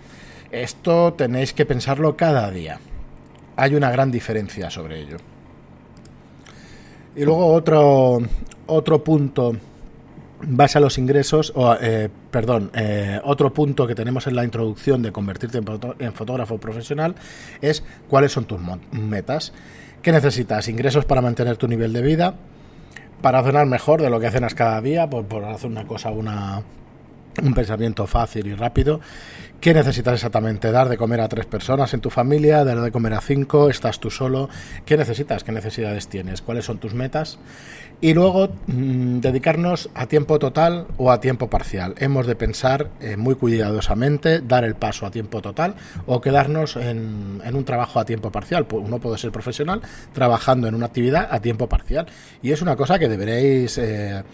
Esto 0.50 1.14
tenéis 1.14 1.52
que 1.52 1.66
pensarlo 1.66 2.16
cada 2.16 2.50
día. 2.50 2.78
Hay 3.56 3.74
una 3.74 3.90
gran 3.90 4.10
diferencia 4.10 4.70
sobre 4.70 5.00
ello. 5.00 5.16
Y 7.16 7.24
luego 7.24 7.46
otro, 7.46 8.18
otro 8.66 9.04
punto 9.04 9.56
base 10.46 10.78
a 10.78 10.80
los 10.80 10.98
ingresos, 10.98 11.52
o, 11.54 11.74
eh, 11.80 12.08
perdón, 12.30 12.70
eh, 12.74 13.20
otro 13.24 13.52
punto 13.52 13.86
que 13.86 13.94
tenemos 13.94 14.26
en 14.26 14.36
la 14.36 14.44
introducción 14.44 15.02
de 15.02 15.12
convertirte 15.12 15.58
en, 15.58 16.12
fotógrafo 16.12 16.58
profesional 16.58 17.14
es 17.60 17.84
cuáles 18.08 18.32
son 18.32 18.44
tus 18.44 18.60
metas. 18.92 19.52
¿Qué 20.02 20.12
necesitas? 20.12 20.68
Ingresos 20.68 21.04
para 21.04 21.20
mantener 21.20 21.56
tu 21.56 21.68
nivel 21.68 21.92
de 21.92 22.02
vida, 22.02 22.34
para 23.20 23.42
cenar 23.42 23.66
mejor 23.66 24.02
de 24.02 24.10
lo 24.10 24.18
que 24.18 24.30
cenas 24.30 24.54
cada 24.54 24.80
día, 24.80 25.08
por, 25.08 25.24
por 25.26 25.44
hacer 25.44 25.70
una 25.70 25.86
cosa, 25.86 26.10
una, 26.10 26.62
un 27.40 27.54
pensamiento 27.54 28.06
fácil 28.06 28.46
y 28.46 28.54
rápido. 28.54 29.00
¿Qué 29.62 29.72
necesitas 29.72 30.14
exactamente? 30.14 30.72
¿Dar 30.72 30.88
de 30.88 30.96
comer 30.96 31.20
a 31.20 31.28
tres 31.28 31.46
personas 31.46 31.94
en 31.94 32.00
tu 32.00 32.10
familia? 32.10 32.64
¿Dar 32.64 32.80
de 32.80 32.90
comer 32.90 33.14
a 33.14 33.20
cinco? 33.20 33.70
¿Estás 33.70 34.00
tú 34.00 34.10
solo? 34.10 34.48
¿Qué 34.84 34.96
necesitas? 34.96 35.44
¿Qué 35.44 35.52
necesidades 35.52 36.08
tienes? 36.08 36.42
¿Cuáles 36.42 36.64
son 36.64 36.78
tus 36.78 36.94
metas? 36.94 37.38
Y 38.00 38.12
luego 38.12 38.48
mm, 38.66 39.20
dedicarnos 39.20 39.88
a 39.94 40.06
tiempo 40.06 40.40
total 40.40 40.88
o 40.96 41.12
a 41.12 41.20
tiempo 41.20 41.48
parcial. 41.48 41.94
Hemos 41.98 42.26
de 42.26 42.34
pensar 42.34 42.90
eh, 43.00 43.16
muy 43.16 43.36
cuidadosamente, 43.36 44.40
dar 44.40 44.64
el 44.64 44.74
paso 44.74 45.06
a 45.06 45.12
tiempo 45.12 45.40
total 45.40 45.76
o 46.06 46.20
quedarnos 46.20 46.74
en, 46.74 47.40
un 47.54 47.64
trabajo 47.64 48.00
a 48.00 48.04
tiempo 48.04 48.32
parcial. 48.32 48.66
Pues 48.66 48.84
uno 48.84 48.98
puede 48.98 49.16
ser 49.16 49.30
profesional 49.30 49.80
trabajando 50.12 50.66
en 50.66 50.74
una 50.74 50.86
actividad 50.86 51.28
a 51.30 51.38
tiempo 51.38 51.68
parcial. 51.68 52.06
Y 52.42 52.50
es 52.50 52.62
una 52.62 52.74
cosa 52.74 52.98
que 52.98 53.08
deberéis... 53.08 53.78
Eh, 53.78 54.24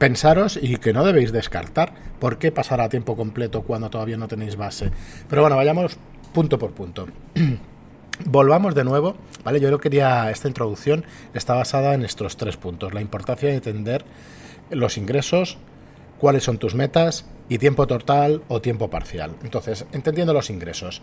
pensaros 0.00 0.58
y 0.60 0.78
que 0.78 0.94
no 0.94 1.04
debéis 1.04 1.30
descartar. 1.30 1.92
¿Por 2.18 2.38
qué 2.38 2.50
pasar 2.50 2.80
a 2.80 2.88
tiempo 2.88 3.16
completo 3.16 3.62
cuando 3.62 3.90
todavía 3.90 4.16
no 4.16 4.28
tenéis 4.28 4.56
base? 4.56 4.90
Pero 5.28 5.42
bueno, 5.42 5.56
vayamos 5.56 5.98
punto 6.32 6.58
por 6.58 6.72
punto. 6.72 7.06
Volvamos 8.24 8.74
de 8.74 8.82
nuevo, 8.82 9.16
¿vale? 9.44 9.60
Yo 9.60 9.78
quería, 9.78 10.30
esta 10.30 10.48
introducción 10.48 11.04
está 11.34 11.54
basada 11.54 11.92
en 11.92 12.02
estos 12.02 12.38
tres 12.38 12.56
puntos. 12.56 12.94
La 12.94 13.02
importancia 13.02 13.50
de 13.50 13.56
entender 13.56 14.04
los 14.70 14.96
ingresos, 14.96 15.58
cuáles 16.18 16.44
son 16.44 16.56
tus 16.56 16.74
metas 16.74 17.26
y 17.50 17.58
tiempo 17.58 17.86
total 17.86 18.42
o 18.48 18.62
tiempo 18.62 18.88
parcial. 18.88 19.36
Entonces, 19.42 19.84
entendiendo 19.92 20.32
los 20.32 20.48
ingresos. 20.48 21.02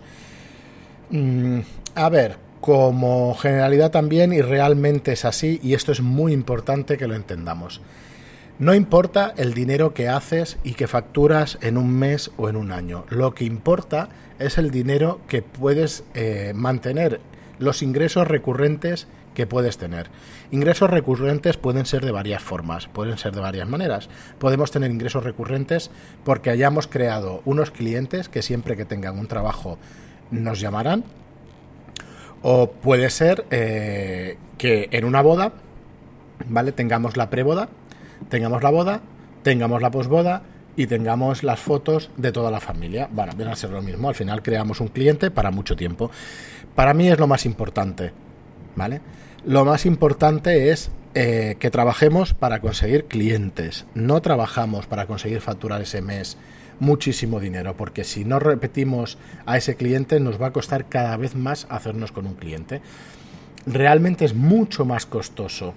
Mm, 1.11 1.59
a 1.93 2.09
ver, 2.09 2.37
como 2.61 3.35
generalidad 3.35 3.91
también, 3.91 4.33
y 4.33 4.41
realmente 4.41 5.13
es 5.13 5.23
así, 5.23 5.59
y 5.61 5.75
esto 5.75 5.91
es 5.91 6.01
muy 6.01 6.33
importante 6.33 6.97
que 6.97 7.07
lo 7.07 7.13
entendamos. 7.13 7.81
No 8.59 8.73
importa 8.73 9.33
el 9.37 9.53
dinero 9.53 9.93
que 9.93 10.09
haces 10.09 10.57
y 10.63 10.73
que 10.73 10.87
facturas 10.87 11.59
en 11.61 11.77
un 11.77 11.93
mes 11.93 12.31
o 12.37 12.49
en 12.49 12.55
un 12.55 12.71
año. 12.71 13.05
Lo 13.09 13.35
que 13.35 13.45
importa 13.45 14.09
es 14.39 14.57
el 14.57 14.71
dinero 14.71 15.21
que 15.27 15.43
puedes 15.43 16.03
eh, 16.15 16.53
mantener, 16.55 17.21
los 17.59 17.83
ingresos 17.83 18.27
recurrentes 18.27 19.07
que 19.35 19.45
puedes 19.45 19.77
tener. 19.77 20.07
Ingresos 20.49 20.89
recurrentes 20.89 21.57
pueden 21.57 21.85
ser 21.85 22.03
de 22.03 22.11
varias 22.11 22.41
formas, 22.41 22.87
pueden 22.87 23.19
ser 23.19 23.35
de 23.35 23.41
varias 23.41 23.69
maneras. 23.69 24.09
Podemos 24.39 24.71
tener 24.71 24.89
ingresos 24.89 25.23
recurrentes 25.23 25.91
porque 26.23 26.49
hayamos 26.49 26.87
creado 26.87 27.43
unos 27.45 27.69
clientes 27.69 28.27
que 28.27 28.41
siempre 28.41 28.75
que 28.75 28.85
tengan 28.85 29.19
un 29.19 29.27
trabajo 29.27 29.77
nos 30.31 30.59
llamarán. 30.59 31.03
O 32.41 32.71
puede 32.71 33.11
ser 33.11 33.45
eh, 33.51 34.37
que 34.57 34.89
en 34.91 35.05
una 35.05 35.21
boda, 35.21 35.53
¿vale? 36.47 36.71
Tengamos 36.71 37.17
la 37.17 37.29
preboda, 37.29 37.69
tengamos 38.29 38.63
la 38.63 38.69
boda, 38.69 39.01
tengamos 39.43 39.81
la 39.81 39.91
posboda 39.91 40.43
y 40.75 40.87
tengamos 40.87 41.43
las 41.43 41.59
fotos 41.59 42.11
de 42.17 42.31
toda 42.31 42.51
la 42.51 42.59
familia. 42.59 43.09
Bueno, 43.11 43.33
viene 43.35 43.51
a 43.51 43.55
ser 43.55 43.71
lo 43.71 43.81
mismo. 43.81 44.09
Al 44.09 44.15
final 44.15 44.43
creamos 44.43 44.79
un 44.79 44.89
cliente 44.89 45.31
para 45.31 45.51
mucho 45.51 45.75
tiempo. 45.75 46.11
Para 46.75 46.93
mí 46.93 47.09
es 47.09 47.19
lo 47.19 47.27
más 47.27 47.45
importante, 47.45 48.11
¿vale? 48.75 49.01
Lo 49.45 49.65
más 49.65 49.85
importante 49.85 50.71
es 50.71 50.91
eh, 51.15 51.55
que 51.59 51.71
trabajemos 51.71 52.33
para 52.33 52.59
conseguir 52.59 53.05
clientes. 53.05 53.85
No 53.95 54.21
trabajamos 54.21 54.85
para 54.85 55.07
conseguir 55.07 55.41
facturar 55.41 55.81
ese 55.81 56.01
mes 56.01 56.37
muchísimo 56.79 57.39
dinero, 57.39 57.75
porque 57.75 58.03
si 58.03 58.23
no 58.23 58.39
repetimos 58.39 59.17
a 59.47 59.57
ese 59.57 59.75
cliente 59.75 60.19
nos 60.19 60.39
va 60.39 60.47
a 60.47 60.53
costar 60.53 60.85
cada 60.85 61.17
vez 61.17 61.35
más 61.35 61.65
hacernos 61.69 62.11
con 62.11 62.27
un 62.27 62.35
cliente. 62.35 62.81
Realmente 63.65 64.25
es 64.25 64.35
mucho 64.35 64.85
más 64.85 65.07
costoso 65.07 65.73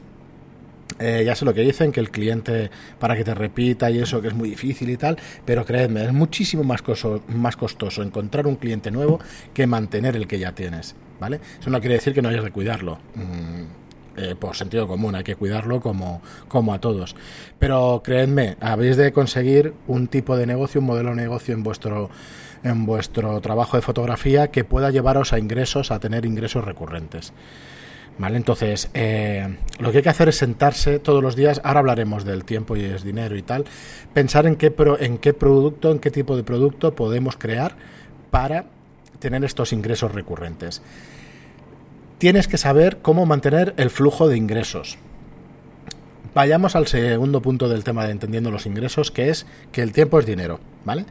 eh, 0.98 1.22
ya 1.24 1.34
sé 1.34 1.44
lo 1.44 1.54
que 1.54 1.62
dicen, 1.62 1.92
que 1.92 2.00
el 2.00 2.10
cliente 2.10 2.70
para 2.98 3.16
que 3.16 3.24
te 3.24 3.34
repita 3.34 3.90
y 3.90 3.98
eso, 3.98 4.20
que 4.20 4.28
es 4.28 4.34
muy 4.34 4.50
difícil 4.50 4.90
y 4.90 4.96
tal, 4.96 5.16
pero 5.44 5.64
créeme, 5.64 6.04
es 6.04 6.12
muchísimo 6.12 6.64
más, 6.64 6.82
más 7.28 7.56
costoso 7.56 8.02
encontrar 8.02 8.46
un 8.46 8.56
cliente 8.56 8.90
nuevo 8.90 9.20
que 9.54 9.66
mantener 9.66 10.16
el 10.16 10.26
que 10.26 10.38
ya 10.38 10.52
tienes. 10.52 10.94
¿vale? 11.20 11.40
Eso 11.60 11.70
no 11.70 11.80
quiere 11.80 11.94
decir 11.96 12.14
que 12.14 12.22
no 12.22 12.30
hayas 12.30 12.44
de 12.44 12.50
cuidarlo. 12.50 12.98
Mm, 13.14 13.80
eh, 14.16 14.34
por 14.38 14.56
sentido 14.56 14.88
común, 14.88 15.14
hay 15.14 15.22
que 15.22 15.36
cuidarlo 15.36 15.80
como, 15.80 16.20
como 16.48 16.74
a 16.74 16.80
todos. 16.80 17.14
Pero 17.58 18.02
creedme, 18.04 18.56
habéis 18.60 18.96
de 18.96 19.12
conseguir 19.12 19.72
un 19.86 20.08
tipo 20.08 20.36
de 20.36 20.46
negocio, 20.46 20.80
un 20.80 20.88
modelo 20.88 21.10
de 21.10 21.16
negocio 21.16 21.54
en 21.54 21.62
vuestro, 21.62 22.10
en 22.64 22.86
vuestro 22.86 23.40
trabajo 23.40 23.76
de 23.76 23.82
fotografía 23.82 24.48
que 24.48 24.64
pueda 24.64 24.90
llevaros 24.90 25.32
a 25.32 25.38
ingresos, 25.38 25.90
a 25.90 26.00
tener 26.00 26.26
ingresos 26.26 26.64
recurrentes. 26.64 27.32
¿Vale? 28.20 28.36
Entonces, 28.36 28.90
eh, 28.92 29.56
lo 29.78 29.90
que 29.90 29.98
hay 29.98 30.02
que 30.02 30.10
hacer 30.10 30.28
es 30.28 30.36
sentarse 30.36 30.98
todos 30.98 31.22
los 31.22 31.36
días, 31.36 31.58
ahora 31.64 31.80
hablaremos 31.80 32.26
del 32.26 32.44
tiempo 32.44 32.76
y 32.76 32.84
es 32.84 33.02
dinero 33.02 33.34
y 33.34 33.40
tal, 33.40 33.64
pensar 34.12 34.46
en 34.46 34.56
qué, 34.56 34.70
pro, 34.70 35.00
en 35.00 35.16
qué 35.16 35.32
producto, 35.32 35.90
en 35.90 36.00
qué 36.00 36.10
tipo 36.10 36.36
de 36.36 36.44
producto 36.44 36.94
podemos 36.94 37.38
crear 37.38 37.76
para 38.30 38.66
tener 39.20 39.42
estos 39.42 39.72
ingresos 39.72 40.12
recurrentes. 40.12 40.82
Tienes 42.18 42.46
que 42.46 42.58
saber 42.58 42.98
cómo 42.98 43.24
mantener 43.24 43.72
el 43.78 43.88
flujo 43.88 44.28
de 44.28 44.36
ingresos. 44.36 44.98
Vayamos 46.34 46.76
al 46.76 46.88
segundo 46.88 47.40
punto 47.40 47.70
del 47.70 47.84
tema 47.84 48.04
de 48.04 48.12
entendiendo 48.12 48.50
los 48.50 48.66
ingresos, 48.66 49.10
que 49.10 49.30
es 49.30 49.46
que 49.72 49.80
el 49.80 49.94
tiempo 49.94 50.18
es 50.18 50.26
dinero, 50.26 50.60
¿vale? 50.84 51.06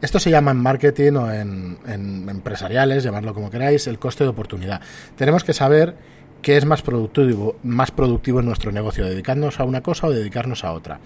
Esto 0.00 0.20
se 0.20 0.30
llama 0.30 0.52
en 0.52 0.58
marketing 0.58 1.12
o 1.14 1.32
en, 1.32 1.78
en 1.88 2.28
empresariales, 2.28 3.02
llamadlo 3.02 3.34
como 3.34 3.50
queráis, 3.50 3.88
el 3.88 3.98
coste 3.98 4.22
de 4.22 4.30
oportunidad. 4.30 4.80
Tenemos 5.16 5.42
que 5.42 5.54
saber 5.54 5.96
qué 6.42 6.56
es 6.56 6.64
más 6.66 6.82
productivo, 6.82 7.56
más 7.62 7.90
productivo 7.90 8.40
en 8.40 8.46
nuestro 8.46 8.72
negocio, 8.72 9.06
dedicarnos 9.06 9.60
a 9.60 9.64
una 9.64 9.80
cosa 9.80 10.08
o 10.08 10.10
dedicarnos 10.12 10.64
a 10.64 10.72
otra. 10.72 11.00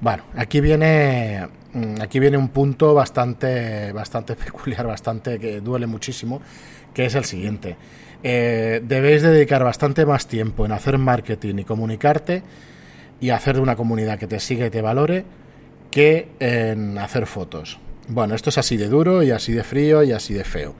Bueno, 0.00 0.22
aquí 0.36 0.60
viene 0.60 1.48
mm, 1.72 2.00
aquí 2.00 2.20
viene 2.20 2.36
un 2.36 2.50
punto 2.50 2.94
bastante 2.94 3.92
bastante 3.92 4.36
peculiar, 4.44 4.86
bastante 4.86 5.38
que 5.38 5.60
duele 5.60 5.86
muchísimo, 5.86 6.40
que 6.94 7.06
es 7.06 7.14
el 7.14 7.24
siguiente. 7.24 7.76
Eh, 8.22 8.80
debéis 8.84 9.22
dedicar 9.22 9.64
bastante 9.64 10.04
más 10.04 10.26
tiempo 10.26 10.66
en 10.66 10.72
hacer 10.72 10.98
marketing 10.98 11.56
y 11.58 11.64
comunicarte 11.64 12.42
y 13.20 13.30
hacer 13.30 13.56
de 13.56 13.62
una 13.62 13.76
comunidad 13.76 14.18
que 14.18 14.26
te 14.26 14.40
siga 14.40 14.66
y 14.66 14.70
te 14.70 14.82
valore 14.82 15.24
que 15.90 16.28
en 16.40 16.98
hacer 16.98 17.26
fotos. 17.26 17.78
Bueno, 18.08 18.34
esto 18.34 18.50
es 18.50 18.58
así 18.58 18.76
de 18.76 18.88
duro 18.88 19.22
y 19.22 19.30
así 19.30 19.52
de 19.52 19.64
frío 19.64 20.02
y 20.02 20.12
así 20.12 20.34
de 20.34 20.44
feo. 20.44 20.74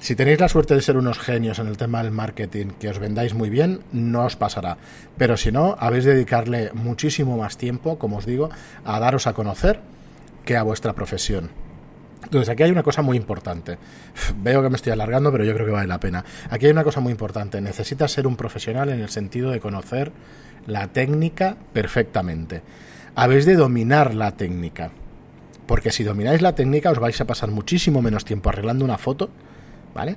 Si 0.00 0.16
tenéis 0.16 0.40
la 0.40 0.48
suerte 0.48 0.74
de 0.74 0.80
ser 0.80 0.96
unos 0.96 1.18
genios 1.18 1.58
en 1.58 1.68
el 1.68 1.76
tema 1.76 2.02
del 2.02 2.10
marketing, 2.10 2.68
que 2.80 2.88
os 2.88 2.98
vendáis 2.98 3.34
muy 3.34 3.50
bien, 3.50 3.80
no 3.92 4.24
os 4.24 4.34
pasará. 4.34 4.78
Pero 5.18 5.36
si 5.36 5.52
no, 5.52 5.76
habéis 5.78 6.04
de 6.04 6.14
dedicarle 6.14 6.70
muchísimo 6.72 7.36
más 7.36 7.58
tiempo, 7.58 7.98
como 7.98 8.16
os 8.16 8.24
digo, 8.24 8.48
a 8.82 8.98
daros 8.98 9.26
a 9.26 9.34
conocer 9.34 9.80
que 10.46 10.56
a 10.56 10.62
vuestra 10.62 10.94
profesión. 10.94 11.50
Entonces, 12.24 12.48
aquí 12.48 12.62
hay 12.62 12.70
una 12.70 12.82
cosa 12.82 13.02
muy 13.02 13.18
importante. 13.18 13.76
Veo 14.42 14.62
que 14.62 14.70
me 14.70 14.76
estoy 14.76 14.92
alargando, 14.92 15.30
pero 15.30 15.44
yo 15.44 15.52
creo 15.52 15.66
que 15.66 15.72
vale 15.72 15.86
la 15.86 16.00
pena. 16.00 16.24
Aquí 16.48 16.64
hay 16.64 16.72
una 16.72 16.84
cosa 16.84 17.00
muy 17.00 17.12
importante. 17.12 17.60
Necesitas 17.60 18.10
ser 18.10 18.26
un 18.26 18.36
profesional 18.36 18.88
en 18.88 19.00
el 19.00 19.10
sentido 19.10 19.50
de 19.50 19.60
conocer 19.60 20.12
la 20.66 20.88
técnica 20.88 21.56
perfectamente. 21.74 22.62
Habéis 23.16 23.44
de 23.44 23.54
dominar 23.54 24.14
la 24.14 24.32
técnica. 24.32 24.92
Porque 25.66 25.92
si 25.92 26.04
domináis 26.04 26.40
la 26.40 26.54
técnica, 26.54 26.90
os 26.90 26.98
vais 26.98 27.20
a 27.20 27.26
pasar 27.26 27.50
muchísimo 27.50 28.00
menos 28.00 28.24
tiempo 28.24 28.48
arreglando 28.48 28.82
una 28.82 28.96
foto 28.96 29.28
¿vale? 29.94 30.16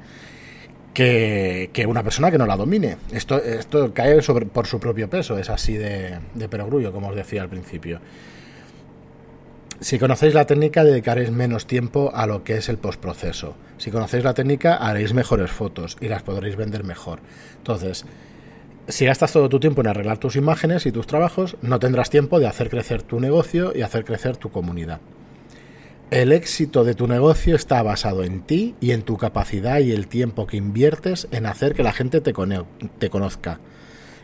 Que, 0.93 1.69
una 1.87 2.03
persona 2.03 2.29
que 2.29 2.37
no 2.37 2.45
la 2.45 2.55
domine. 2.55 2.97
Esto, 3.11 3.37
esto 3.37 3.93
cae 3.93 4.21
sobre, 4.21 4.45
por 4.45 4.67
su 4.67 4.79
propio 4.79 5.09
peso, 5.09 5.37
es 5.37 5.49
así 5.49 5.73
de, 5.73 6.19
de 6.33 6.49
perogrullo, 6.49 6.91
como 6.91 7.09
os 7.09 7.15
decía 7.15 7.41
al 7.41 7.49
principio. 7.49 7.99
Si 9.79 9.99
conocéis 9.99 10.33
la 10.33 10.45
técnica, 10.45 10.83
dedicaréis 10.83 11.31
menos 11.31 11.67
tiempo 11.67 12.11
a 12.13 12.25
lo 12.25 12.43
que 12.43 12.55
es 12.55 12.69
el 12.69 12.77
postproceso. 12.77 13.55
Si 13.77 13.91
conocéis 13.91 14.23
la 14.23 14.33
técnica, 14.33 14.75
haréis 14.77 15.13
mejores 15.13 15.51
fotos 15.51 15.97
y 15.99 16.07
las 16.07 16.23
podréis 16.23 16.55
vender 16.55 16.85
mejor. 16.85 17.19
Entonces, 17.57 18.05
si 18.87 19.05
gastas 19.05 19.33
todo 19.33 19.49
tu 19.49 19.59
tiempo 19.59 19.81
en 19.81 19.87
arreglar 19.87 20.19
tus 20.19 20.35
imágenes 20.35 20.85
y 20.85 20.91
tus 20.91 21.07
trabajos, 21.07 21.57
no 21.61 21.79
tendrás 21.79 22.09
tiempo 22.09 22.39
de 22.39 22.47
hacer 22.47 22.69
crecer 22.69 23.01
tu 23.01 23.19
negocio 23.19 23.73
y 23.75 23.81
hacer 23.81 24.05
crecer 24.05 24.37
tu 24.37 24.51
comunidad. 24.51 24.99
El 26.13 26.31
éxito 26.31 26.83
de 26.83 26.93
tu 26.93 27.07
negocio 27.07 27.55
está 27.55 27.81
basado 27.81 28.23
en 28.23 28.41
ti 28.41 28.75
y 28.79 28.91
en 28.91 29.01
tu 29.01 29.17
capacidad 29.17 29.79
y 29.79 29.93
el 29.93 30.07
tiempo 30.07 30.45
que 30.45 30.57
inviertes 30.57 31.27
en 31.31 31.47
hacer 31.47 31.73
que 31.73 31.81
la 31.81 31.91
gente 31.91 32.21
te, 32.21 32.33
conozca, 32.33 33.59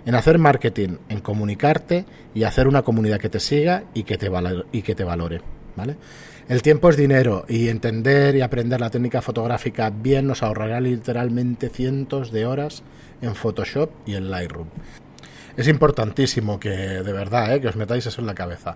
en 0.05 0.13
hacer 0.13 0.38
marketing, 0.38 0.98
en 1.10 1.19
comunicarte 1.19 2.05
y 2.36 2.43
hacer 2.43 2.67
una 2.67 2.84
comunidad 2.84 3.19
que 3.19 3.29
te 3.29 3.39
siga 3.39 3.86
y 3.96 4.03
que 4.03 4.19
te, 4.19 4.29
y 4.72 4.84
que 4.84 4.93
te 4.93 5.03
valore. 5.03 5.41
¿vale? 5.75 5.96
El 6.48 6.62
tiempo 6.62 6.91
es 6.91 6.96
dinero 6.96 7.46
y 7.50 7.69
entender 7.69 8.36
y 8.36 8.41
aprender 8.41 8.79
la 8.79 8.91
técnica 8.91 9.24
fotográfica 9.24 9.89
bien 9.89 10.27
nos 10.27 10.43
ahorrará 10.43 10.79
literalmente 10.81 11.69
cientos 11.69 12.31
de 12.31 12.46
horas 12.46 12.84
en 13.24 13.34
Photoshop 13.34 13.89
y 14.05 14.13
en 14.13 14.29
Lightroom. 14.29 14.67
Es 15.58 15.67
importantísimo 15.67 16.60
que 16.60 16.69
de 16.69 17.13
verdad 17.13 17.55
¿eh? 17.55 17.62
que 17.62 17.67
os 17.67 17.75
metáis 17.75 18.05
eso 18.05 18.22
en 18.22 18.27
la 18.27 18.36
cabeza. 18.36 18.75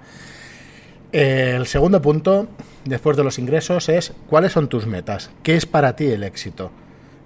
El 1.13 1.67
segundo 1.67 2.01
punto, 2.01 2.47
después 2.85 3.15
de 3.15 3.23
los 3.23 3.37
ingresos, 3.37 3.87
es 3.87 4.13
cuáles 4.27 4.51
son 4.51 4.67
tus 4.67 4.87
metas. 4.87 5.29
¿Qué 5.43 5.55
es 5.55 5.67
para 5.67 5.95
ti 5.95 6.07
el 6.07 6.23
éxito? 6.23 6.71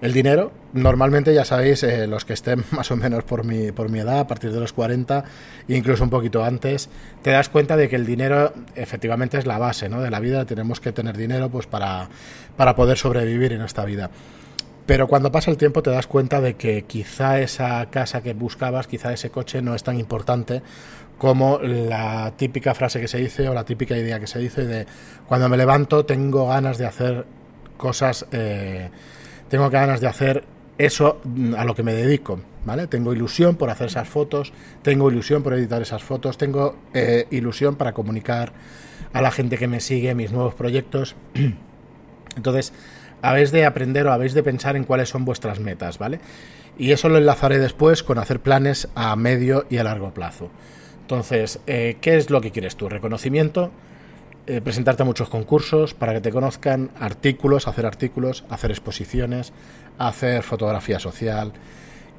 El 0.02 0.12
dinero, 0.12 0.52
normalmente 0.74 1.34
ya 1.34 1.46
sabéis, 1.46 1.84
eh, 1.84 2.06
los 2.06 2.26
que 2.26 2.34
estén 2.34 2.66
más 2.72 2.92
o 2.92 2.98
menos 2.98 3.24
por 3.24 3.46
mi, 3.46 3.72
por 3.72 3.88
mi 3.88 4.00
edad, 4.00 4.20
a 4.20 4.28
partir 4.28 4.52
de 4.52 4.60
los 4.60 4.74
40, 4.74 5.24
incluso 5.70 6.04
un 6.04 6.10
poquito 6.10 6.44
antes, 6.44 6.90
te 7.22 7.32
das 7.32 7.48
cuenta 7.48 7.78
de 7.78 7.88
que 7.88 7.96
el 7.96 8.06
dinero 8.06 8.54
efectivamente 8.76 9.38
es 9.38 9.46
la 9.46 9.58
base 9.58 9.88
¿no? 9.88 10.02
de 10.02 10.12
la 10.12 10.20
vida. 10.20 10.44
Tenemos 10.44 10.82
que 10.82 10.92
tener 10.92 11.16
dinero 11.16 11.50
pues, 11.50 11.66
para, 11.66 12.10
para 12.58 12.76
poder 12.76 12.98
sobrevivir 12.98 13.54
en 13.54 13.62
esta 13.62 13.86
vida. 13.86 14.12
Pero 14.86 15.08
cuando 15.08 15.32
pasa 15.32 15.50
el 15.50 15.58
tiempo 15.58 15.82
te 15.82 15.92
das 15.92 16.08
cuenta 16.08 16.42
de 16.42 16.56
que 16.56 16.84
quizá 16.84 17.40
esa 17.40 17.86
casa 17.90 18.22
que 18.22 18.34
buscabas, 18.34 18.88
quizá 18.88 19.14
ese 19.14 19.30
coche 19.30 19.62
no 19.62 19.76
es 19.76 19.84
tan 19.84 19.98
importante 19.98 20.62
como 21.18 21.60
la 21.60 22.34
típica 22.38 22.74
frase 22.74 23.00
que 23.00 23.08
se 23.08 23.18
dice 23.18 23.50
o 23.50 23.54
la 23.54 23.66
típica 23.66 23.98
idea 23.98 24.20
que 24.20 24.28
se 24.28 24.40
dice 24.40 24.66
de 24.66 24.86
cuando 25.28 25.50
me 25.50 25.58
levanto 25.58 26.06
tengo 26.06 26.48
ganas 26.48 26.78
de 26.78 26.86
hacer 26.86 27.26
cosas, 27.78 28.26
eh, 28.32 28.90
tengo 29.50 29.70
ganas 29.70 30.02
de 30.02 30.08
hacer 30.08 30.44
eso 30.78 31.22
a 31.58 31.66
lo 31.66 31.74
que 31.74 31.84
me 31.84 31.94
dedico, 31.94 32.40
¿vale? 32.66 32.88
Tengo 32.88 33.14
ilusión 33.14 33.56
por 33.56 33.70
hacer 33.70 33.88
esas 33.88 34.08
fotos, 34.08 34.54
tengo 34.84 35.10
ilusión 35.10 35.42
por 35.42 35.54
editar 35.54 35.82
esas 35.82 36.04
fotos, 36.04 36.38
tengo 36.38 36.78
eh, 36.94 37.26
ilusión 37.32 37.76
para 37.76 37.94
comunicar 37.94 38.54
a 39.14 39.22
la 39.22 39.32
gente 39.32 39.58
que 39.58 39.68
me 39.68 39.80
sigue 39.80 40.14
mis 40.14 40.32
nuevos 40.32 40.54
proyectos. 40.54 41.16
Entonces, 42.36 42.74
habéis 43.24 43.52
de 43.52 43.66
aprender 43.66 44.06
o 44.06 44.12
habéis 44.12 44.34
de 44.36 44.44
pensar 44.44 44.76
en 44.76 44.84
cuáles 44.84 45.10
son 45.10 45.26
vuestras 45.26 45.60
metas, 45.60 45.98
¿vale? 45.98 46.20
Y 46.78 46.92
eso 46.92 47.10
lo 47.10 47.18
enlazaré 47.18 47.58
después 47.58 48.04
con 48.04 48.20
hacer 48.20 48.40
planes 48.40 48.88
a 48.94 49.16
medio 49.16 49.66
y 49.70 49.78
a 49.78 49.84
largo 49.84 50.14
plazo. 50.14 50.52
Entonces, 51.08 51.62
eh, 51.68 51.96
¿qué 52.02 52.18
es 52.18 52.30
lo 52.30 52.42
que 52.42 52.52
quieres 52.52 52.76
tú? 52.76 52.90
¿Reconocimiento? 52.90 53.72
Eh, 54.46 54.60
presentarte 54.60 55.04
a 55.04 55.06
muchos 55.06 55.30
concursos 55.30 55.94
para 55.94 56.12
que 56.12 56.20
te 56.20 56.32
conozcan, 56.32 56.92
artículos, 57.00 57.70
hacer 57.70 57.86
artículos, 57.86 58.44
hacer 58.50 58.72
exposiciones, 58.72 59.54
hacer 59.98 60.44
fotografía 60.44 61.00
social, 61.00 61.54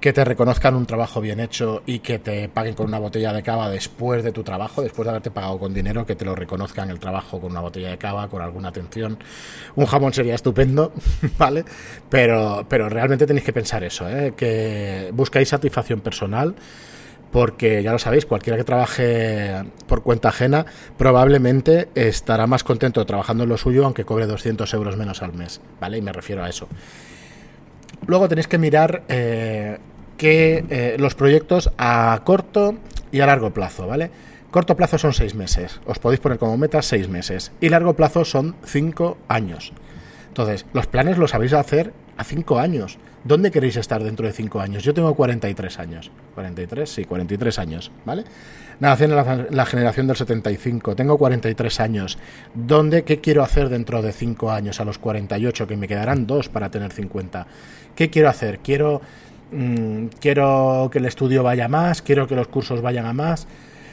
que 0.00 0.14
te 0.14 0.24
reconozcan 0.24 0.74
un 0.74 0.86
trabajo 0.86 1.20
bien 1.20 1.38
hecho 1.38 1.82
y 1.84 1.98
que 1.98 2.18
te 2.18 2.48
paguen 2.48 2.74
con 2.74 2.86
una 2.86 2.98
botella 2.98 3.34
de 3.34 3.42
cava 3.42 3.68
después 3.68 4.24
de 4.24 4.32
tu 4.32 4.42
trabajo, 4.42 4.80
después 4.80 5.04
de 5.04 5.10
haberte 5.10 5.30
pagado 5.30 5.58
con 5.58 5.74
dinero, 5.74 6.06
que 6.06 6.14
te 6.14 6.24
lo 6.24 6.34
reconozcan 6.34 6.88
el 6.88 6.98
trabajo 6.98 7.42
con 7.42 7.50
una 7.50 7.60
botella 7.60 7.90
de 7.90 7.98
cava, 7.98 8.28
con 8.28 8.40
alguna 8.40 8.70
atención. 8.70 9.18
Un 9.76 9.84
jamón 9.84 10.14
sería 10.14 10.34
estupendo, 10.34 10.94
¿vale? 11.38 11.62
Pero, 12.08 12.64
pero 12.66 12.88
realmente 12.88 13.26
tenéis 13.26 13.44
que 13.44 13.52
pensar 13.52 13.84
eso, 13.84 14.08
¿eh? 14.08 14.32
que 14.34 15.10
buscáis 15.12 15.50
satisfacción 15.50 16.00
personal 16.00 16.54
porque 17.30 17.82
ya 17.82 17.92
lo 17.92 17.98
sabéis, 17.98 18.26
cualquiera 18.26 18.56
que 18.56 18.64
trabaje 18.64 19.64
por 19.86 20.02
cuenta 20.02 20.28
ajena 20.28 20.66
probablemente 20.96 21.88
estará 21.94 22.46
más 22.46 22.64
contento 22.64 23.04
trabajando 23.04 23.44
en 23.44 23.50
lo 23.50 23.56
suyo 23.56 23.84
aunque 23.84 24.04
cobre 24.04 24.26
200 24.26 24.72
euros 24.74 24.96
menos 24.96 25.22
al 25.22 25.32
mes, 25.32 25.60
¿vale? 25.80 25.98
Y 25.98 26.02
me 26.02 26.12
refiero 26.12 26.42
a 26.42 26.48
eso. 26.48 26.68
Luego 28.06 28.28
tenéis 28.28 28.48
que 28.48 28.58
mirar 28.58 29.02
eh, 29.08 29.78
que 30.16 30.64
eh, 30.70 30.96
los 30.98 31.14
proyectos 31.14 31.70
a 31.78 32.20
corto 32.24 32.76
y 33.12 33.20
a 33.20 33.26
largo 33.26 33.52
plazo, 33.52 33.86
¿vale? 33.86 34.10
Corto 34.50 34.76
plazo 34.76 34.96
son 34.96 35.12
seis 35.12 35.34
meses, 35.34 35.80
os 35.84 35.98
podéis 35.98 36.20
poner 36.20 36.38
como 36.38 36.56
meta 36.56 36.80
seis 36.80 37.08
meses, 37.08 37.52
y 37.60 37.68
largo 37.68 37.94
plazo 37.94 38.24
son 38.24 38.56
cinco 38.64 39.18
años. 39.28 39.72
Entonces, 40.28 40.64
los 40.72 40.86
planes 40.86 41.18
los 41.18 41.32
sabéis 41.32 41.52
hacer 41.52 41.92
a 42.16 42.24
cinco 42.24 42.58
años. 42.58 42.98
¿Dónde 43.28 43.50
queréis 43.50 43.76
estar 43.76 44.02
dentro 44.02 44.26
de 44.26 44.32
cinco 44.32 44.58
años? 44.58 44.82
Yo 44.82 44.94
tengo 44.94 45.14
43 45.14 45.78
años. 45.80 46.10
43, 46.34 46.88
sí, 46.88 47.04
43 47.04 47.58
años, 47.58 47.92
¿vale? 48.06 48.24
Nací 48.80 49.04
en 49.04 49.14
la, 49.14 49.66
generación 49.66 50.06
del 50.06 50.16
75, 50.16 50.96
tengo 50.96 51.18
43 51.18 51.80
años. 51.80 52.16
¿Dónde, 52.54 53.04
qué 53.04 53.20
quiero 53.20 53.42
hacer 53.42 53.68
dentro 53.68 54.00
de 54.00 54.12
cinco 54.12 54.50
años, 54.50 54.80
a 54.80 54.86
los 54.86 54.96
48, 54.96 55.66
que 55.66 55.76
me 55.76 55.86
quedarán 55.86 56.26
dos 56.26 56.48
para 56.48 56.70
tener 56.70 56.90
50? 56.90 57.46
¿Qué 57.94 58.08
quiero 58.08 58.30
hacer? 58.30 58.60
Quiero, 58.60 59.02
mm, 59.52 60.06
quiero 60.20 60.88
que 60.90 60.98
el 60.98 61.04
estudio 61.04 61.42
vaya 61.42 61.68
más, 61.68 62.00
quiero 62.00 62.26
que 62.26 62.34
los 62.34 62.48
cursos 62.48 62.80
vayan 62.80 63.04
a 63.04 63.12
más. 63.12 63.46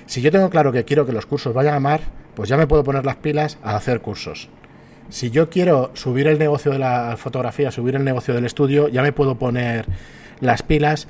Si 0.06 0.22
yo 0.22 0.32
tengo 0.32 0.50
claro 0.50 0.72
que 0.72 0.86
quiero 0.86 1.06
que 1.06 1.12
los 1.12 1.26
cursos 1.26 1.54
vayan 1.54 1.74
a 1.74 1.82
más, 1.82 2.00
pues 2.36 2.48
ya 2.48 2.56
me 2.56 2.68
puedo 2.68 2.86
poner 2.86 3.06
las 3.06 3.18
pilas 3.18 3.58
a 3.64 3.76
hacer 3.76 4.00
cursos. 4.00 4.48
Si 5.10 5.30
yo 5.30 5.50
quiero 5.50 5.92
subir 5.94 6.28
el 6.28 6.40
negocio 6.40 6.72
de 6.72 6.80
la 6.80 7.16
fotografía, 7.18 7.72
subir 7.72 7.96
el 7.96 8.04
negocio 8.04 8.34
del 8.34 8.46
estudio, 8.46 8.88
ya 8.88 9.02
me 9.02 9.12
puedo 9.12 9.36
poner 9.36 9.86
las 10.40 10.64
pilas 10.64 11.08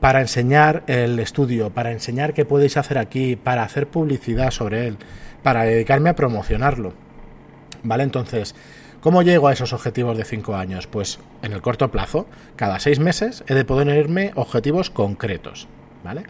para 0.00 0.20
enseñar 0.20 0.84
el 0.86 1.18
estudio, 1.18 1.70
para 1.70 1.92
enseñar 1.92 2.34
qué 2.34 2.44
podéis 2.44 2.76
hacer 2.76 2.98
aquí, 2.98 3.36
para 3.36 3.62
hacer 3.62 3.88
publicidad 3.88 4.50
sobre 4.50 4.86
él, 4.86 4.96
para 5.42 5.64
dedicarme 5.64 6.10
a 6.10 6.16
promocionarlo. 6.16 6.92
¿Vale? 7.82 8.02
Entonces, 8.02 8.54
¿Cómo 9.00 9.22
llego 9.22 9.46
a 9.46 9.52
esos 9.52 9.72
objetivos 9.72 10.18
de 10.18 10.24
cinco 10.24 10.56
años? 10.56 10.88
Pues 10.88 11.20
en 11.42 11.52
el 11.52 11.62
corto 11.62 11.88
plazo, 11.90 12.26
cada 12.56 12.80
seis 12.80 12.98
meses 12.98 13.44
he 13.46 13.54
de 13.54 13.64
ponerme 13.64 14.32
objetivos 14.34 14.90
concretos, 14.90 15.68
¿vale? 16.02 16.24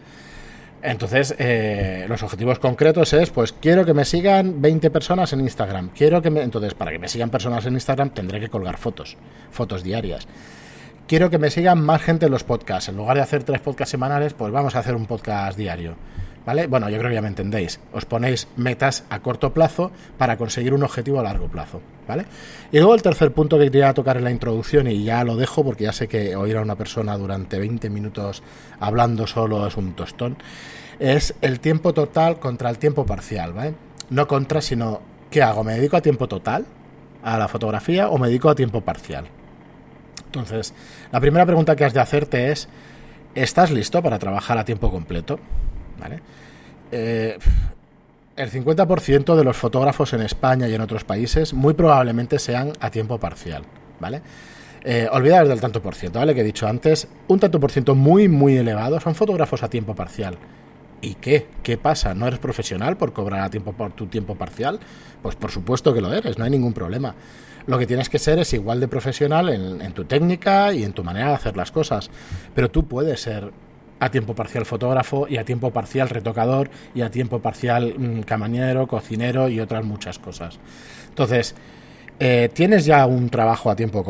Entonces, 0.81 1.35
eh, 1.39 2.05
los 2.07 2.23
objetivos 2.23 2.59
concretos 2.59 3.11
es, 3.13 3.29
pues 3.31 3.51
quiero 3.51 3.85
que 3.85 3.93
me 3.93 4.05
sigan 4.05 4.61
20 4.61 4.89
personas 4.89 5.33
en 5.33 5.41
Instagram. 5.41 5.89
Quiero 5.89 6.21
que 6.21 6.29
me, 6.29 6.41
entonces, 6.41 6.73
para 6.73 6.91
que 6.91 6.99
me 6.99 7.09
sigan 7.09 7.29
personas 7.29 7.65
en 7.65 7.73
Instagram 7.73 8.11
tendré 8.11 8.39
que 8.39 8.49
colgar 8.49 8.77
fotos, 8.77 9.17
fotos 9.51 9.83
diarias. 9.83 10.27
Quiero 11.07 11.29
que 11.29 11.37
me 11.37 11.49
sigan 11.49 11.83
más 11.83 12.01
gente 12.01 12.27
en 12.27 12.31
los 12.31 12.43
podcasts. 12.43 12.87
En 12.87 12.95
lugar 12.95 13.17
de 13.17 13.23
hacer 13.23 13.43
tres 13.43 13.59
podcasts 13.59 13.91
semanales, 13.91 14.33
pues 14.33 14.51
vamos 14.53 14.75
a 14.75 14.79
hacer 14.79 14.95
un 14.95 15.05
podcast 15.05 15.57
diario. 15.57 15.95
¿Vale? 16.45 16.67
Bueno, 16.67 16.89
yo 16.89 16.97
creo 16.97 17.09
que 17.09 17.15
ya 17.15 17.21
me 17.21 17.27
entendéis. 17.27 17.79
Os 17.93 18.05
ponéis 18.05 18.47
metas 18.55 19.03
a 19.09 19.19
corto 19.19 19.53
plazo 19.53 19.91
para 20.17 20.37
conseguir 20.37 20.73
un 20.73 20.83
objetivo 20.83 21.19
a 21.19 21.23
largo 21.23 21.47
plazo. 21.47 21.81
¿Vale? 22.07 22.25
Y 22.71 22.77
luego 22.77 22.95
el 22.95 23.01
tercer 23.01 23.31
punto 23.31 23.57
que 23.59 23.65
quería 23.65 23.93
tocar 23.93 24.17
en 24.17 24.23
la 24.23 24.31
introducción, 24.31 24.87
y 24.87 25.03
ya 25.03 25.23
lo 25.23 25.35
dejo 25.35 25.63
porque 25.63 25.83
ya 25.83 25.93
sé 25.93 26.07
que 26.07 26.35
oír 26.35 26.57
a 26.57 26.61
una 26.61 26.75
persona 26.75 27.17
durante 27.17 27.59
20 27.59 27.89
minutos 27.89 28.41
hablando 28.79 29.27
solo 29.27 29.67
es 29.67 29.77
un 29.77 29.93
tostón, 29.93 30.37
es 30.97 31.35
el 31.41 31.59
tiempo 31.59 31.93
total 31.93 32.39
contra 32.39 32.69
el 32.69 32.79
tiempo 32.79 33.05
parcial. 33.05 33.53
¿vale? 33.53 33.75
No 34.09 34.27
contra, 34.27 34.61
sino 34.61 35.01
¿qué 35.29 35.43
hago? 35.43 35.63
¿Me 35.63 35.73
dedico 35.73 35.97
a 35.97 36.01
tiempo 36.01 36.27
total 36.27 36.65
a 37.23 37.37
la 37.37 37.47
fotografía 37.47 38.09
o 38.09 38.17
me 38.17 38.27
dedico 38.27 38.49
a 38.49 38.55
tiempo 38.55 38.81
parcial? 38.81 39.25
Entonces, 40.25 40.73
la 41.11 41.19
primera 41.19 41.45
pregunta 41.45 41.75
que 41.75 41.85
has 41.85 41.93
de 41.93 41.99
hacerte 41.99 42.51
es, 42.51 42.69
¿estás 43.35 43.71
listo 43.71 44.01
para 44.01 44.19
trabajar 44.19 44.57
a 44.57 44.65
tiempo 44.65 44.91
completo? 44.91 45.39
¿Vale? 45.99 46.19
Eh, 46.91 47.37
el 48.35 48.49
50% 48.49 49.35
de 49.35 49.43
los 49.43 49.57
fotógrafos 49.57 50.13
en 50.13 50.21
España 50.21 50.67
y 50.67 50.73
en 50.73 50.81
otros 50.81 51.03
países 51.03 51.53
muy 51.53 51.73
probablemente 51.73 52.39
sean 52.39 52.71
a 52.79 52.89
tiempo 52.89 53.19
parcial, 53.19 53.63
¿vale? 53.99 54.21
Eh, 54.83 55.09
del 55.11 55.59
tanto 55.59 55.81
por 55.81 55.93
ciento, 55.93 56.19
¿vale? 56.19 56.33
Que 56.33 56.41
he 56.41 56.45
dicho 56.45 56.65
antes, 56.65 57.09
un 57.27 57.39
tanto 57.39 57.59
por 57.59 57.69
ciento 57.69 57.95
muy, 57.95 58.29
muy 58.29 58.55
elevado 58.55 58.99
son 59.01 59.13
fotógrafos 59.13 59.61
a 59.61 59.69
tiempo 59.69 59.93
parcial. 59.93 60.37
¿Y 61.01 61.15
qué? 61.15 61.47
¿Qué 61.63 61.77
pasa? 61.77 62.13
¿No 62.13 62.27
eres 62.27 62.39
profesional 62.39 62.95
por 62.95 63.11
cobrar 63.11 63.41
a 63.41 63.49
tiempo 63.49 63.73
por 63.73 63.91
tu 63.91 64.07
tiempo 64.07 64.35
parcial? 64.35 64.79
Pues 65.21 65.35
por 65.35 65.51
supuesto 65.51 65.93
que 65.93 66.01
lo 66.01 66.13
eres, 66.13 66.37
no 66.37 66.45
hay 66.45 66.49
ningún 66.51 66.73
problema. 66.73 67.15
Lo 67.67 67.77
que 67.77 67.85
tienes 67.85 68.09
que 68.09 68.19
ser 68.19 68.39
es 68.39 68.53
igual 68.53 68.79
de 68.79 68.87
profesional 68.87 69.49
en, 69.49 69.81
en 69.81 69.91
tu 69.93 70.05
técnica 70.05 70.73
y 70.73 70.83
en 70.83 70.93
tu 70.93 71.03
manera 71.03 71.27
de 71.27 71.35
hacer 71.35 71.57
las 71.57 71.71
cosas. 71.71 72.09
Pero 72.55 72.71
tú 72.71 72.87
puedes 72.87 73.21
ser 73.21 73.51
a 73.99 74.09
tiempo 74.11 74.35
parcial 74.35 74.65
fotógrafo 74.65 75.27
y 75.29 75.37
a 75.37 75.45
tiempo 75.45 75.71
parcial 75.71 76.09
retocador 76.09 76.69
y 76.95 77.01
a 77.01 77.11
tiempo 77.11 77.39
parcial 77.39 77.95
mm, 77.97 78.21
camanero, 78.21 78.87
cocinero 78.87 79.49
y 79.49 79.59
otras 79.59 79.83
muchas 79.83 80.19
cosas. 80.19 80.59
Entonces, 81.09 81.55
eh, 82.21 82.49
tienes 82.51 82.83
ya 82.83 83.05
un 83.05 83.29
trabajo 83.29 83.71
a 83.71 83.77
tiempo 83.77 84.03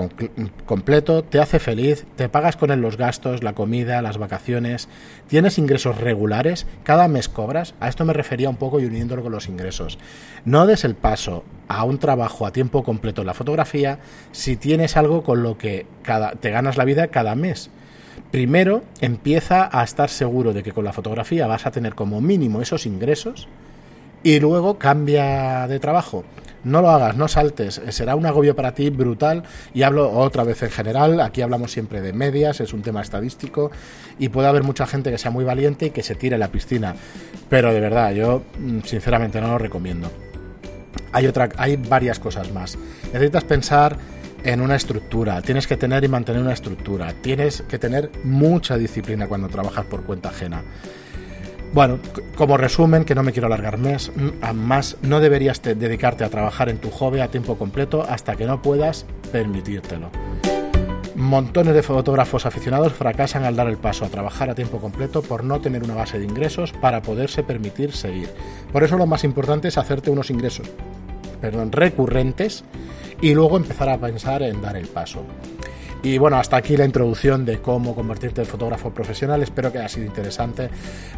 completo, 0.65 1.23
te 1.23 1.39
hace 1.39 1.59
feliz, 1.59 2.07
te 2.15 2.27
pagas 2.27 2.57
con 2.57 2.71
él 2.71 2.81
los 2.81 2.97
gastos, 2.97 3.43
la 3.43 3.53
comida, 3.53 4.01
las 4.01 4.17
vacaciones, 4.17 4.89
tienes 5.27 5.59
ingresos 5.59 5.99
regulares, 5.99 6.65
cada 6.83 7.07
mes 7.07 7.29
cobras. 7.29 7.75
A 7.79 7.87
esto 7.87 8.05
me 8.05 8.13
refería 8.13 8.49
un 8.49 8.55
poco 8.55 8.79
y 8.79 8.85
uniéndolo 8.85 9.21
con 9.21 9.31
los 9.31 9.47
ingresos. 9.47 9.99
No 10.43 10.65
des 10.65 10.85
el 10.85 10.95
paso 10.95 11.43
a 11.67 11.83
un 11.83 11.99
trabajo 11.99 12.47
a 12.47 12.51
tiempo 12.51 12.83
completo 12.83 13.21
en 13.21 13.27
la 13.27 13.35
fotografía 13.35 13.99
si 14.31 14.57
tienes 14.57 14.97
algo 14.97 15.21
con 15.21 15.43
lo 15.43 15.59
que 15.59 15.85
cada, 16.01 16.31
te 16.31 16.49
ganas 16.49 16.77
la 16.77 16.85
vida 16.85 17.09
cada 17.09 17.35
mes 17.35 17.69
primero 18.31 18.83
empieza 19.01 19.69
a 19.71 19.83
estar 19.83 20.09
seguro 20.09 20.53
de 20.53 20.63
que 20.63 20.71
con 20.71 20.85
la 20.85 20.93
fotografía 20.93 21.47
vas 21.47 21.65
a 21.65 21.71
tener 21.71 21.95
como 21.95 22.21
mínimo 22.21 22.61
esos 22.61 22.85
ingresos 22.85 23.47
y 24.23 24.39
luego 24.39 24.77
cambia 24.77 25.67
de 25.67 25.79
trabajo. 25.79 26.23
No 26.63 26.81
lo 26.81 26.89
hagas, 26.89 27.15
no 27.15 27.29
saltes, 27.29 27.81
será 27.89 28.17
un 28.17 28.25
agobio 28.25 28.53
para 28.53 28.73
ti 28.73 28.89
brutal 28.89 29.43
y 29.73 29.83
hablo 29.83 30.11
otra 30.11 30.43
vez 30.43 30.61
en 30.61 30.69
general, 30.69 31.21
aquí 31.21 31.41
hablamos 31.41 31.71
siempre 31.71 32.01
de 32.01 32.11
medias, 32.11 32.59
es 32.59 32.73
un 32.73 32.81
tema 32.81 33.01
estadístico 33.01 33.71
y 34.19 34.27
puede 34.27 34.49
haber 34.49 34.63
mucha 34.63 34.85
gente 34.85 35.09
que 35.09 35.17
sea 35.17 35.31
muy 35.31 35.45
valiente 35.45 35.85
y 35.85 35.89
que 35.91 36.03
se 36.03 36.15
tire 36.15 36.35
a 36.35 36.37
la 36.37 36.49
piscina, 36.49 36.95
pero 37.47 37.73
de 37.73 37.79
verdad 37.79 38.11
yo 38.11 38.43
mm, 38.59 38.81
sinceramente 38.81 39.39
no 39.39 39.47
lo 39.47 39.57
recomiendo. 39.57 40.11
Hay 41.13 41.27
otra 41.27 41.49
hay 41.55 41.77
varias 41.77 42.19
cosas 42.19 42.51
más. 42.51 42.77
Necesitas 43.13 43.45
pensar 43.45 43.97
en 44.43 44.61
una 44.61 44.75
estructura, 44.75 45.41
tienes 45.41 45.67
que 45.67 45.77
tener 45.77 46.03
y 46.03 46.07
mantener 46.07 46.41
una 46.41 46.53
estructura, 46.53 47.13
tienes 47.21 47.61
que 47.63 47.79
tener 47.79 48.11
mucha 48.23 48.77
disciplina 48.77 49.27
cuando 49.27 49.47
trabajas 49.47 49.85
por 49.85 50.03
cuenta 50.03 50.29
ajena. 50.29 50.63
Bueno, 51.71 51.99
como 52.35 52.57
resumen, 52.57 53.05
que 53.05 53.13
no 53.13 53.21
me 53.21 53.31
quiero 53.31 53.45
alargar 53.45 53.77
más, 53.77 54.97
no 55.03 55.19
deberías 55.19 55.61
dedicarte 55.61 56.23
a 56.23 56.29
trabajar 56.29 56.69
en 56.69 56.79
tu 56.79 56.89
hobby 56.89 57.19
a 57.19 57.29
tiempo 57.29 57.57
completo 57.57 58.03
hasta 58.09 58.35
que 58.35 58.45
no 58.45 58.61
puedas 58.61 59.05
permitírtelo. 59.31 60.09
Montones 61.15 61.75
de 61.75 61.83
fotógrafos 61.83 62.45
aficionados 62.45 62.93
fracasan 62.93 63.43
al 63.43 63.55
dar 63.55 63.67
el 63.67 63.77
paso 63.77 64.05
a 64.05 64.09
trabajar 64.09 64.49
a 64.49 64.55
tiempo 64.55 64.79
completo 64.79 65.21
por 65.21 65.43
no 65.43 65.59
tener 65.59 65.83
una 65.83 65.93
base 65.93 66.17
de 66.17 66.25
ingresos 66.25 66.71
para 66.71 67.01
poderse 67.01 67.43
permitir 67.43 67.91
seguir. 67.91 68.29
Por 68.71 68.83
eso 68.83 68.97
lo 68.97 69.05
más 69.05 69.23
importante 69.23 69.67
es 69.67 69.77
hacerte 69.77 70.09
unos 70.09 70.29
ingresos 70.31 70.67
perdón, 71.39 71.71
recurrentes 71.71 72.63
y 73.21 73.33
luego 73.33 73.57
empezar 73.57 73.89
a 73.89 73.97
pensar 73.97 74.43
en 74.43 74.61
dar 74.61 74.77
el 74.77 74.87
paso. 74.87 75.23
Y 76.01 76.17
bueno, 76.17 76.37
hasta 76.37 76.55
aquí 76.55 76.77
la 76.77 76.85
introducción 76.85 77.43
de 77.43 77.59
cómo 77.59 77.93
convertirte 77.93 78.39
en 78.41 78.47
fotógrafo 78.47 78.93
profesional. 78.93 79.43
Espero 79.43 79.69
que 79.69 79.79
haya 79.79 79.89
sido 79.89 80.05
interesante. 80.05 80.69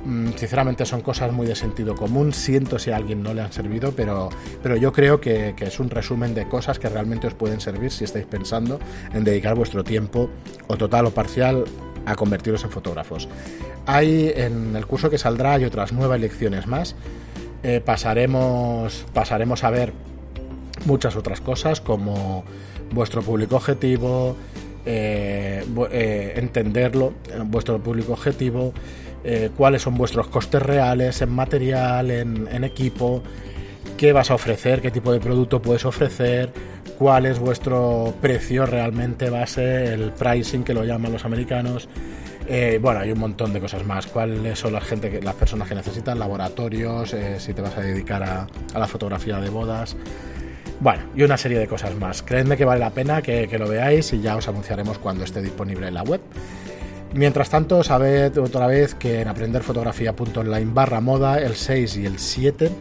Mm, 0.06 0.30
sinceramente 0.36 0.86
son 0.86 1.02
cosas 1.02 1.32
muy 1.32 1.46
de 1.46 1.56
sentido 1.56 1.96
común. 1.96 2.34
Siento 2.34 2.80
si 2.80 2.90
a 2.90 2.96
alguien 2.96 3.22
no 3.22 3.36
le 3.36 3.42
han 3.42 3.54
servido, 3.54 3.92
pero, 3.92 4.30
pero 4.64 4.76
yo 4.78 4.92
creo 4.92 5.22
que, 5.22 5.54
que, 5.56 5.66
es 5.66 5.80
un 5.80 5.92
resumen 5.92 6.34
de 6.34 6.48
cosas 6.48 6.80
que 6.80 6.90
realmente 6.90 7.28
os 7.28 7.36
pueden 7.36 7.62
servir 7.62 7.92
si 7.92 8.06
estáis 8.06 8.26
pensando 8.26 8.80
en 9.14 9.24
dedicar 9.24 9.54
vuestro 9.54 9.84
tiempo, 9.84 10.32
o 10.68 10.76
total 10.78 11.06
o 11.06 11.12
parcial, 11.12 11.66
a 12.08 12.16
convertiros 12.16 12.64
en 12.64 12.72
fotógrafos. 12.72 13.30
Hay 13.86 14.34
en 14.36 14.76
el 14.76 14.88
curso 14.88 15.12
que 15.12 15.20
saldrá 15.20 15.54
hay 15.54 15.66
otras 15.66 15.94
nueve 15.94 16.18
lecciones 16.18 16.66
más. 16.66 16.96
Eh, 17.62 17.82
pasaremos, 17.86 19.06
pasaremos 19.14 19.64
a 19.64 19.70
ver 19.70 19.94
muchas 20.86 21.16
otras 21.16 21.42
cosas 21.42 21.82
como 21.82 22.44
vuestro 22.92 23.22
público 23.22 23.56
objetivo, 23.56 24.36
eh, 24.86 25.64
eh, 25.92 26.34
entenderlo, 26.36 27.14
vuestro 27.46 27.80
público 27.80 28.14
objetivo, 28.14 28.74
cuáles 29.56 29.84
son 29.84 29.96
vuestros 29.96 30.28
costes 30.28 30.62
reales 30.62 31.22
en 31.22 31.30
material, 31.30 32.10
en, 32.10 32.64
equipo, 32.64 33.22
qué 33.96 34.14
vas 34.14 34.32
a 34.32 34.34
ofrecer, 34.34 34.82
qué 34.82 34.90
tipo 34.90 35.14
de 35.14 35.20
producto 35.20 35.62
puedes 35.62 35.86
ofrecer, 35.86 36.52
cuál 36.98 37.28
es 37.28 37.38
vuestro 37.38 38.16
precio 38.20 38.66
realmente 38.66 39.30
base, 39.30 39.94
el 39.94 40.12
pricing 40.12 40.64
que 40.64 40.74
lo 40.74 40.84
llaman 40.84 41.12
los 41.12 41.24
americanos. 41.24 41.88
bueno, 42.82 43.02
hay 43.02 43.12
un 43.12 43.20
montón 43.20 43.54
de 43.54 43.60
cosas 43.60 43.86
más. 43.86 44.08
¿Cuáles 44.08 44.58
son 44.58 44.74
la 44.74 44.82
gente, 44.82 45.22
las 45.22 45.36
personas 45.36 45.70
que 45.70 45.76
necesitan? 45.76 46.18
Laboratorios, 46.18 47.16
si 47.38 47.54
te 47.54 47.62
vas 47.62 47.78
a 47.78 47.82
dedicar 47.82 48.24
a, 48.24 48.48
a 48.74 48.80
la 48.80 48.88
fotografía 48.88 49.40
de 49.40 49.52
bodas. 49.52 49.96
Bueno, 50.82 51.04
y 51.16 51.22
una 51.22 51.38
serie 51.38 51.60
de 51.60 51.68
cosas 51.68 51.96
más. 51.96 52.24
Creedme 52.24 52.58
que 52.58 52.66
vale 52.66 52.80
la 52.80 52.90
pena 52.90 53.22
que, 53.22 53.48
lo 53.60 53.70
veáis 53.70 54.14
y 54.14 54.20
ya 54.20 54.36
os 54.36 54.48
anunciaremos 54.48 54.98
cuando 54.98 55.24
esté 55.24 55.40
disponible 55.40 55.88
en 55.88 55.94
la 55.94 56.02
web. 56.02 56.22
Mientras 57.14 57.52
tanto, 57.52 57.84
sabed 57.84 58.36
otra 58.40 58.66
vez 58.66 58.96
que 58.96 59.22
en 59.22 59.28
aprenderfotografía.online 59.28 60.72
barra 60.74 61.00
moda, 61.00 61.40
el 61.40 61.56
6 61.56 61.98
y 61.98 62.06
el 62.08 62.18
7, 62.18 62.72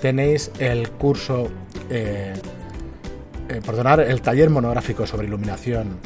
tenéis 0.00 0.52
el 0.60 0.90
curso, 0.90 1.48
eh, 1.90 2.34
eh, 3.48 3.60
perdonar, 3.66 3.98
el 3.98 4.22
taller 4.22 4.48
monográfico 4.48 5.04
sobre 5.04 5.26
iluminación 5.26 5.98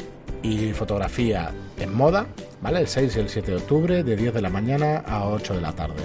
y 0.42 0.72
fotografía 0.72 1.50
en 1.78 1.94
moda, 1.94 2.24
¿vale? 2.62 2.80
El 2.80 2.88
6 2.88 3.16
y 3.16 3.20
el 3.20 3.28
7 3.28 3.50
de 3.50 3.56
octubre, 3.58 4.02
de 4.02 4.16
10 4.16 4.32
de 4.32 4.40
la 4.40 4.48
mañana 4.48 5.02
a 5.06 5.26
8 5.26 5.56
de 5.56 5.60
la 5.60 5.72
tarde. 5.72 6.04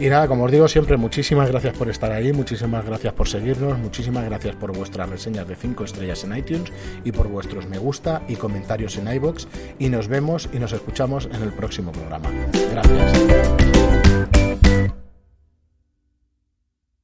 Y 0.00 0.08
nada, 0.08 0.26
como 0.28 0.44
os 0.44 0.50
digo 0.50 0.66
siempre, 0.66 0.96
muchísimas 0.96 1.50
gracias 1.50 1.76
por 1.76 1.90
estar 1.90 2.10
ahí, 2.10 2.32
muchísimas 2.32 2.86
gracias 2.86 3.12
por 3.12 3.28
seguirnos, 3.28 3.78
muchísimas 3.78 4.24
gracias 4.24 4.56
por 4.56 4.74
vuestras 4.74 5.10
reseñas 5.10 5.46
de 5.46 5.54
5 5.54 5.84
estrellas 5.84 6.24
en 6.24 6.34
iTunes 6.38 6.72
y 7.04 7.12
por 7.12 7.28
vuestros 7.28 7.66
me 7.66 7.76
gusta 7.76 8.22
y 8.26 8.36
comentarios 8.36 8.96
en 8.96 9.12
iBox. 9.12 9.46
Y 9.78 9.90
nos 9.90 10.08
vemos 10.08 10.48
y 10.54 10.58
nos 10.58 10.72
escuchamos 10.72 11.28
en 11.30 11.42
el 11.42 11.52
próximo 11.52 11.92
programa. 11.92 12.30
Gracias. 12.72 13.12